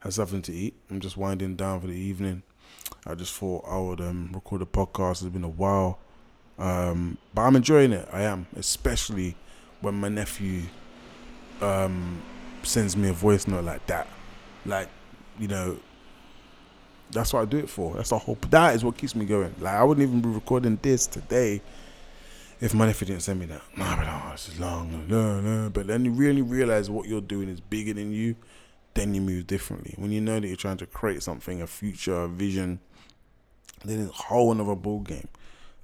had 0.00 0.12
something 0.12 0.42
to 0.42 0.52
eat. 0.52 0.74
I'm 0.90 1.00
just 1.00 1.16
winding 1.16 1.56
down 1.56 1.80
for 1.80 1.86
the 1.86 1.92
evening. 1.94 2.42
I 3.06 3.14
just 3.14 3.34
thought 3.34 3.64
I 3.66 3.78
would 3.78 4.00
um, 4.00 4.30
record 4.32 4.62
a 4.62 4.66
podcast. 4.66 5.22
It's 5.22 5.32
been 5.32 5.44
a 5.44 5.48
while, 5.48 5.98
um, 6.58 7.18
but 7.34 7.42
I'm 7.42 7.56
enjoying 7.56 7.92
it. 7.92 8.08
I 8.12 8.22
am, 8.22 8.46
especially 8.56 9.36
when 9.80 9.94
my 9.94 10.08
nephew 10.08 10.62
um, 11.60 12.22
sends 12.62 12.96
me 12.96 13.08
a 13.08 13.12
voice 13.12 13.46
note 13.46 13.64
like 13.64 13.86
that. 13.86 14.06
Like, 14.64 14.88
you 15.38 15.48
know, 15.48 15.78
that's 17.10 17.32
what 17.32 17.42
I 17.42 17.44
do 17.44 17.58
it 17.58 17.68
for. 17.68 17.94
That's 17.96 18.10
the 18.10 18.18
whole. 18.18 18.38
That 18.50 18.74
is 18.74 18.84
what 18.84 18.96
keeps 18.96 19.14
me 19.14 19.24
going. 19.24 19.54
Like 19.60 19.74
I 19.74 19.84
wouldn't 19.84 20.06
even 20.06 20.20
be 20.20 20.28
recording 20.28 20.78
this 20.82 21.06
today 21.06 21.62
if 22.60 22.74
my 22.74 22.86
nephew 22.86 23.06
didn't 23.06 23.22
send 23.22 23.40
me 23.40 23.46
that. 23.46 23.62
Nah, 23.76 23.96
but 23.96 24.06
oh, 24.08 24.28
this 24.32 24.48
is 24.48 24.60
long. 24.60 25.06
No, 25.08 25.40
no. 25.40 25.70
But 25.70 25.86
then 25.88 26.04
you 26.04 26.12
really 26.12 26.42
realize 26.42 26.88
what 26.88 27.08
you're 27.08 27.20
doing 27.20 27.48
is 27.48 27.60
bigger 27.60 27.92
than 27.92 28.12
you. 28.12 28.36
Then 28.94 29.14
you 29.14 29.20
move 29.20 29.46
differently. 29.46 29.94
When 29.96 30.12
you 30.12 30.20
know 30.20 30.38
that 30.38 30.46
you're 30.46 30.56
trying 30.56 30.76
to 30.78 30.86
create 30.86 31.22
something, 31.22 31.62
a 31.62 31.66
future, 31.66 32.14
a 32.14 32.28
vision, 32.28 32.78
then 33.84 34.00
it's 34.00 34.10
a 34.10 34.22
whole 34.22 34.52
another 34.52 34.74
ball 34.74 35.00
game. 35.00 35.28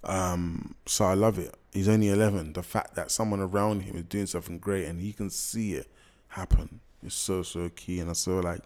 Um, 0.05 0.75
so 0.87 1.05
I 1.05 1.15
love 1.15 1.39
it. 1.39 1.55
He's 1.73 1.89
only 1.89 2.09
11. 2.09 2.55
The 2.55 2.63
fact 2.63 2.95
that 2.95 3.11
someone 3.11 3.41
around 3.41 3.83
him 3.83 3.97
is 3.97 4.05
doing 4.05 4.27
something 4.27 4.59
great 4.59 4.87
and 4.87 5.01
he 5.01 5.13
can 5.13 5.31
see 5.31 5.75
it 5.75 5.89
happen 6.29 6.81
is 7.05 7.15
so 7.15 7.43
so 7.43 7.69
key. 7.71 8.01
And 8.01 8.11
I 8.11 8.15
feel 8.15 8.43
like 8.43 8.63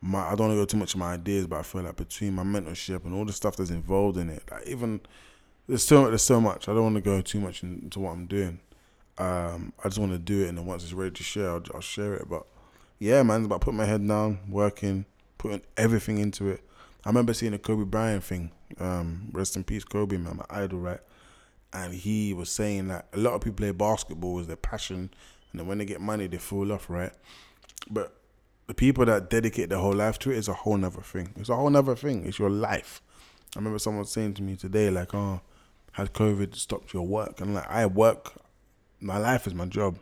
my 0.00 0.20
I 0.20 0.30
don't 0.30 0.48
want 0.48 0.52
to 0.52 0.56
go 0.56 0.64
too 0.64 0.76
much 0.76 0.94
of 0.94 1.00
my 1.00 1.14
ideas, 1.14 1.46
but 1.46 1.58
I 1.58 1.62
feel 1.62 1.82
like 1.82 1.96
between 1.96 2.34
my 2.34 2.44
mentorship 2.44 3.04
and 3.04 3.14
all 3.14 3.24
the 3.24 3.32
stuff 3.32 3.56
that's 3.56 3.70
involved 3.70 4.16
in 4.16 4.30
it, 4.30 4.42
like 4.50 4.66
even 4.66 5.00
there's 5.66 5.84
so 5.84 6.08
there's 6.08 6.22
so 6.22 6.40
much. 6.40 6.68
I 6.68 6.74
don't 6.74 6.84
want 6.84 6.96
to 6.96 7.00
go 7.00 7.20
too 7.20 7.40
much 7.40 7.62
into 7.62 8.00
what 8.00 8.12
I'm 8.12 8.26
doing. 8.26 8.60
Um, 9.18 9.72
I 9.84 9.88
just 9.88 9.98
want 9.98 10.12
to 10.12 10.18
do 10.18 10.44
it, 10.44 10.48
and 10.48 10.58
then 10.58 10.66
once 10.66 10.84
it's 10.84 10.92
ready 10.92 11.10
to 11.10 11.22
share, 11.22 11.50
I'll, 11.50 11.62
I'll 11.74 11.80
share 11.80 12.14
it. 12.14 12.28
But 12.28 12.46
yeah, 12.98 13.22
man, 13.22 13.40
it's 13.40 13.46
about 13.46 13.60
putting 13.60 13.78
my 13.78 13.84
head 13.84 14.06
down, 14.06 14.38
working, 14.48 15.04
putting 15.36 15.62
everything 15.76 16.18
into 16.18 16.48
it. 16.48 16.62
I 17.04 17.08
remember 17.08 17.32
seeing 17.32 17.54
a 17.54 17.58
Kobe 17.58 17.84
Bryant 17.84 18.24
thing. 18.24 18.50
Um, 18.78 19.28
rest 19.32 19.56
in 19.56 19.64
peace, 19.64 19.84
Kobe, 19.84 20.16
man, 20.16 20.36
my 20.36 20.44
idol, 20.50 20.80
right? 20.80 21.00
And 21.72 21.94
he 21.94 22.34
was 22.34 22.50
saying 22.50 22.88
that 22.88 23.06
a 23.12 23.18
lot 23.18 23.34
of 23.34 23.40
people 23.40 23.56
play 23.56 23.70
basketball 23.70 24.40
as 24.40 24.46
their 24.46 24.56
passion, 24.56 25.10
and 25.52 25.60
then 25.60 25.66
when 25.66 25.78
they 25.78 25.84
get 25.84 26.00
money, 26.00 26.26
they 26.26 26.38
fall 26.38 26.72
off, 26.72 26.90
right? 26.90 27.12
But 27.90 28.14
the 28.66 28.74
people 28.74 29.04
that 29.06 29.30
dedicate 29.30 29.70
their 29.70 29.78
whole 29.78 29.94
life 29.94 30.18
to 30.20 30.30
it 30.30 30.36
is 30.36 30.48
a 30.48 30.52
whole 30.52 30.76
nother 30.76 31.00
thing. 31.00 31.32
It's 31.36 31.48
a 31.48 31.56
whole 31.56 31.70
nother 31.70 31.96
thing. 31.96 32.26
It's 32.26 32.38
your 32.38 32.50
life. 32.50 33.00
I 33.56 33.58
remember 33.58 33.78
someone 33.78 34.04
saying 34.04 34.34
to 34.34 34.42
me 34.42 34.56
today, 34.56 34.90
like, 34.90 35.14
"Oh, 35.14 35.40
has 35.92 36.10
COVID 36.10 36.54
stopped 36.54 36.92
your 36.92 37.06
work?" 37.06 37.40
And 37.40 37.50
I'm 37.50 37.54
like, 37.54 37.70
I 37.70 37.86
work. 37.86 38.34
My 39.00 39.16
life 39.16 39.46
is 39.46 39.54
my 39.54 39.64
job. 39.66 39.98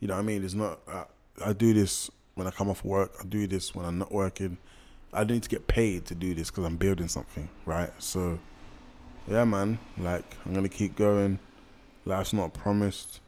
You 0.00 0.08
know 0.08 0.14
what 0.14 0.20
I 0.20 0.24
mean? 0.24 0.44
It's 0.44 0.54
not. 0.54 0.80
I 1.44 1.52
do 1.52 1.72
this 1.74 2.10
when 2.34 2.46
I 2.46 2.50
come 2.50 2.68
off 2.68 2.84
work. 2.84 3.12
I 3.20 3.24
do 3.24 3.46
this 3.46 3.74
when 3.74 3.86
I'm 3.86 3.98
not 3.98 4.10
working. 4.10 4.58
I 5.16 5.24
need 5.24 5.42
to 5.42 5.48
get 5.48 5.66
paid 5.66 6.04
to 6.06 6.14
do 6.14 6.34
this 6.34 6.50
because 6.50 6.64
I'm 6.64 6.76
building 6.76 7.08
something, 7.08 7.48
right? 7.64 7.90
So, 7.98 8.38
yeah, 9.26 9.44
man. 9.44 9.78
Like, 9.96 10.24
I'm 10.44 10.52
gonna 10.52 10.68
keep 10.68 10.94
going. 10.94 11.38
Life's 12.04 12.32
not 12.32 12.52
promised. 12.52 13.20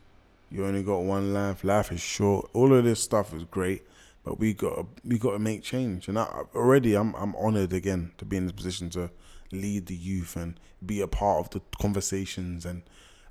You 0.50 0.66
only 0.66 0.82
got 0.82 0.98
one 0.98 1.32
life. 1.32 1.64
Life 1.64 1.90
is 1.90 2.00
short. 2.00 2.50
All 2.52 2.74
of 2.74 2.84
this 2.84 3.02
stuff 3.02 3.34
is 3.34 3.44
great, 3.44 3.82
but 4.22 4.38
we 4.38 4.52
got 4.52 4.86
we 5.04 5.18
got 5.18 5.32
to 5.32 5.38
make 5.38 5.62
change. 5.62 6.08
And 6.08 6.18
I, 6.18 6.24
already, 6.54 6.94
I'm 6.94 7.14
I'm 7.14 7.34
honored 7.36 7.72
again 7.72 8.12
to 8.18 8.24
be 8.24 8.36
in 8.36 8.44
this 8.44 8.52
position 8.52 8.90
to 8.90 9.10
lead 9.50 9.86
the 9.86 9.94
youth 9.94 10.36
and 10.36 10.60
be 10.84 11.00
a 11.00 11.08
part 11.08 11.40
of 11.40 11.50
the 11.50 11.60
conversations 11.80 12.66
and 12.66 12.82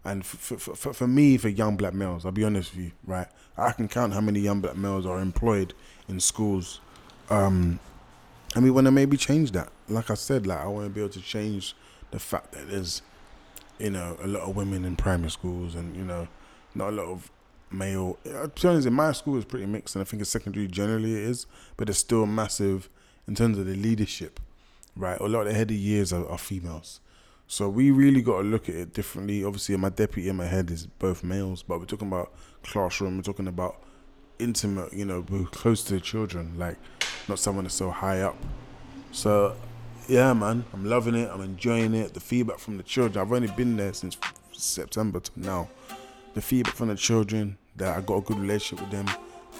and 0.03 0.25
for, 0.25 0.57
for, 0.57 0.93
for 0.93 1.07
me 1.07 1.37
for 1.37 1.49
young 1.49 1.75
black 1.75 1.93
males 1.93 2.25
i'll 2.25 2.31
be 2.31 2.43
honest 2.43 2.73
with 2.75 2.85
you 2.85 2.91
right 3.05 3.27
i 3.57 3.71
can 3.71 3.87
count 3.87 4.13
how 4.13 4.21
many 4.21 4.39
young 4.39 4.61
black 4.61 4.75
males 4.75 5.05
are 5.05 5.19
employed 5.19 5.73
in 6.07 6.19
schools 6.19 6.79
um 7.29 7.79
and 8.57 8.63
we 8.63 8.71
want 8.71 8.85
to 8.85 8.91
maybe 8.91 9.15
change 9.15 9.51
that 9.51 9.69
like 9.87 10.09
i 10.09 10.15
said 10.15 10.47
like 10.47 10.59
i 10.59 10.67
want 10.67 10.83
to 10.83 10.89
be 10.89 10.99
able 10.99 11.13
to 11.13 11.21
change 11.21 11.75
the 12.11 12.19
fact 12.19 12.51
that 12.53 12.67
there's 12.69 13.03
you 13.77 13.91
know 13.91 14.17
a 14.23 14.27
lot 14.27 14.41
of 14.41 14.55
women 14.55 14.83
in 14.83 14.95
primary 14.95 15.29
schools 15.29 15.75
and 15.75 15.95
you 15.95 16.03
know 16.03 16.27
not 16.73 16.89
a 16.89 16.91
lot 16.91 17.05
of 17.05 17.31
male. 17.71 18.17
Uh, 18.25 18.47
to 18.47 18.69
honest, 18.69 18.87
in 18.87 18.93
my 18.93 19.11
school 19.11 19.37
is 19.37 19.45
pretty 19.45 19.65
mixed, 19.65 19.95
and 19.95 20.01
I 20.01 20.05
think 20.05 20.21
in 20.21 20.25
secondary 20.25 20.67
generally 20.67 21.13
it 21.13 21.23
is, 21.23 21.47
but 21.75 21.89
it's 21.89 21.99
still 21.99 22.25
massive 22.25 22.89
in 23.27 23.35
terms 23.35 23.57
of 23.57 23.65
the 23.65 23.75
leadership, 23.75 24.39
right? 24.95 25.19
A 25.19 25.27
lot 25.27 25.41
of 25.41 25.47
the 25.47 25.53
head 25.53 25.71
of 25.71 25.77
years 25.77 26.13
are, 26.13 26.27
are 26.27 26.37
females. 26.37 27.01
So 27.47 27.69
we 27.69 27.91
really 27.91 28.21
got 28.21 28.41
to 28.41 28.47
look 28.47 28.67
at 28.67 28.75
it 28.75 28.93
differently. 28.93 29.43
Obviously, 29.43 29.75
my 29.77 29.89
deputy 29.89 30.29
in 30.29 30.35
my 30.35 30.45
head 30.45 30.69
is 30.69 30.85
both 30.85 31.23
males, 31.23 31.63
but 31.63 31.79
we're 31.79 31.85
talking 31.85 32.07
about 32.07 32.33
classroom. 32.63 33.17
We're 33.17 33.23
talking 33.23 33.47
about 33.47 33.81
intimate. 34.39 34.93
You 34.93 35.05
know, 35.05 35.25
we're 35.29 35.45
close 35.45 35.83
to 35.85 35.93
the 35.93 36.01
children, 36.01 36.53
like 36.57 36.77
not 37.29 37.39
someone 37.39 37.65
that's 37.65 37.75
so 37.75 37.89
high 37.89 38.21
up. 38.21 38.37
So, 39.11 39.55
yeah, 40.07 40.33
man, 40.33 40.63
I'm 40.73 40.85
loving 40.85 41.15
it. 41.15 41.29
I'm 41.31 41.41
enjoying 41.41 41.93
it. 41.93 42.13
The 42.13 42.19
feedback 42.19 42.59
from 42.59 42.77
the 42.77 42.83
children. 42.83 43.25
I've 43.25 43.31
only 43.31 43.49
been 43.49 43.77
there 43.77 43.93
since 43.93 44.17
September 44.51 45.19
to 45.19 45.31
now 45.35 45.69
the 46.33 46.41
feedback 46.41 46.75
from 46.75 46.89
the 46.89 46.95
children 46.95 47.57
that 47.77 47.97
I 47.97 48.01
got 48.01 48.17
a 48.17 48.21
good 48.21 48.39
relationship 48.39 48.85
with 48.85 48.91
them. 48.91 49.07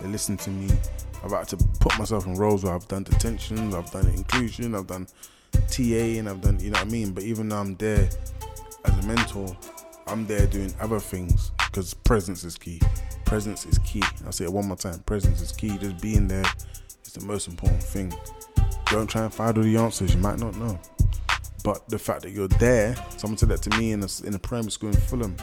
They 0.01 0.07
listen 0.07 0.37
to 0.37 0.49
me. 0.49 0.69
I've 1.23 1.31
had 1.31 1.47
to 1.49 1.57
put 1.79 1.97
myself 1.97 2.27
in 2.27 2.35
roles 2.35 2.63
where 2.63 2.73
I've 2.73 2.87
done 2.87 3.03
detention, 3.03 3.73
I've 3.73 3.89
done 3.89 4.07
inclusion, 4.09 4.75
I've 4.75 4.85
done 4.85 5.07
TA, 5.51 6.19
and 6.19 6.29
I've 6.29 6.41
done, 6.41 6.59
you 6.59 6.69
know 6.69 6.79
what 6.79 6.87
I 6.87 6.91
mean? 6.91 7.11
But 7.11 7.23
even 7.23 7.49
though 7.49 7.57
I'm 7.57 7.75
there 7.77 8.07
as 8.85 9.03
a 9.03 9.07
mentor, 9.07 9.57
I'm 10.05 10.25
there 10.27 10.45
doing 10.45 10.73
other 10.79 10.99
things 10.99 11.51
because 11.57 11.93
presence 11.93 12.43
is 12.43 12.55
key. 12.55 12.79
Presence 13.25 13.65
is 13.65 13.77
key. 13.79 14.03
I'll 14.25 14.31
say 14.31 14.45
it 14.45 14.53
one 14.53 14.67
more 14.67 14.77
time. 14.77 14.99
Presence 14.99 15.41
is 15.41 15.51
key. 15.51 15.77
Just 15.77 15.99
being 15.99 16.27
there 16.27 16.45
the 17.19 17.25
most 17.25 17.47
important 17.47 17.83
thing. 17.83 18.13
Don't 18.87 19.07
try 19.07 19.23
and 19.23 19.33
find 19.33 19.57
all 19.57 19.63
the 19.63 19.77
answers. 19.77 20.13
You 20.13 20.21
might 20.21 20.39
not 20.39 20.55
know. 20.55 20.79
But 21.63 21.87
the 21.89 21.99
fact 21.99 22.21
that 22.21 22.31
you're 22.31 22.47
there, 22.47 22.95
someone 23.17 23.37
said 23.37 23.49
that 23.49 23.61
to 23.63 23.77
me 23.77 23.91
in 23.91 24.03
a, 24.03 24.07
in 24.25 24.33
a 24.33 24.39
primary 24.39 24.71
school 24.71 24.89
in 24.89 24.95
Fulham, 24.95 25.35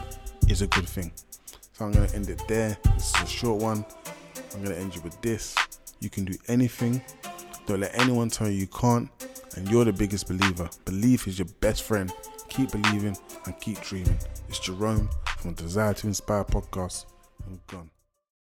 is 0.47 0.61
a 0.61 0.67
good 0.67 0.87
thing. 0.87 1.11
So 1.73 1.85
I'm 1.85 1.91
gonna 1.91 2.11
end 2.13 2.29
it 2.29 2.41
there. 2.47 2.77
This 2.95 3.13
is 3.15 3.21
a 3.21 3.27
short 3.27 3.61
one. 3.61 3.85
I'm 4.53 4.63
gonna 4.63 4.75
end 4.75 4.95
you 4.95 5.01
with 5.01 5.19
this. 5.21 5.55
You 5.99 6.09
can 6.09 6.25
do 6.25 6.35
anything. 6.47 7.01
Don't 7.65 7.81
let 7.81 7.99
anyone 7.99 8.29
tell 8.29 8.47
you 8.47 8.59
you 8.59 8.67
can't. 8.67 9.09
And 9.55 9.69
you're 9.69 9.85
the 9.85 9.93
biggest 9.93 10.27
believer. 10.27 10.69
Belief 10.85 11.27
is 11.27 11.39
your 11.39 11.47
best 11.59 11.83
friend. 11.83 12.11
Keep 12.49 12.71
believing 12.71 13.17
and 13.45 13.59
keep 13.59 13.79
dreaming. 13.81 14.17
It's 14.49 14.59
Jerome 14.59 15.09
from 15.37 15.53
Desire 15.53 15.93
to 15.93 16.07
Inspire 16.07 16.43
podcast. 16.43 17.05
I'm 17.47 17.59
gone. 17.67 17.94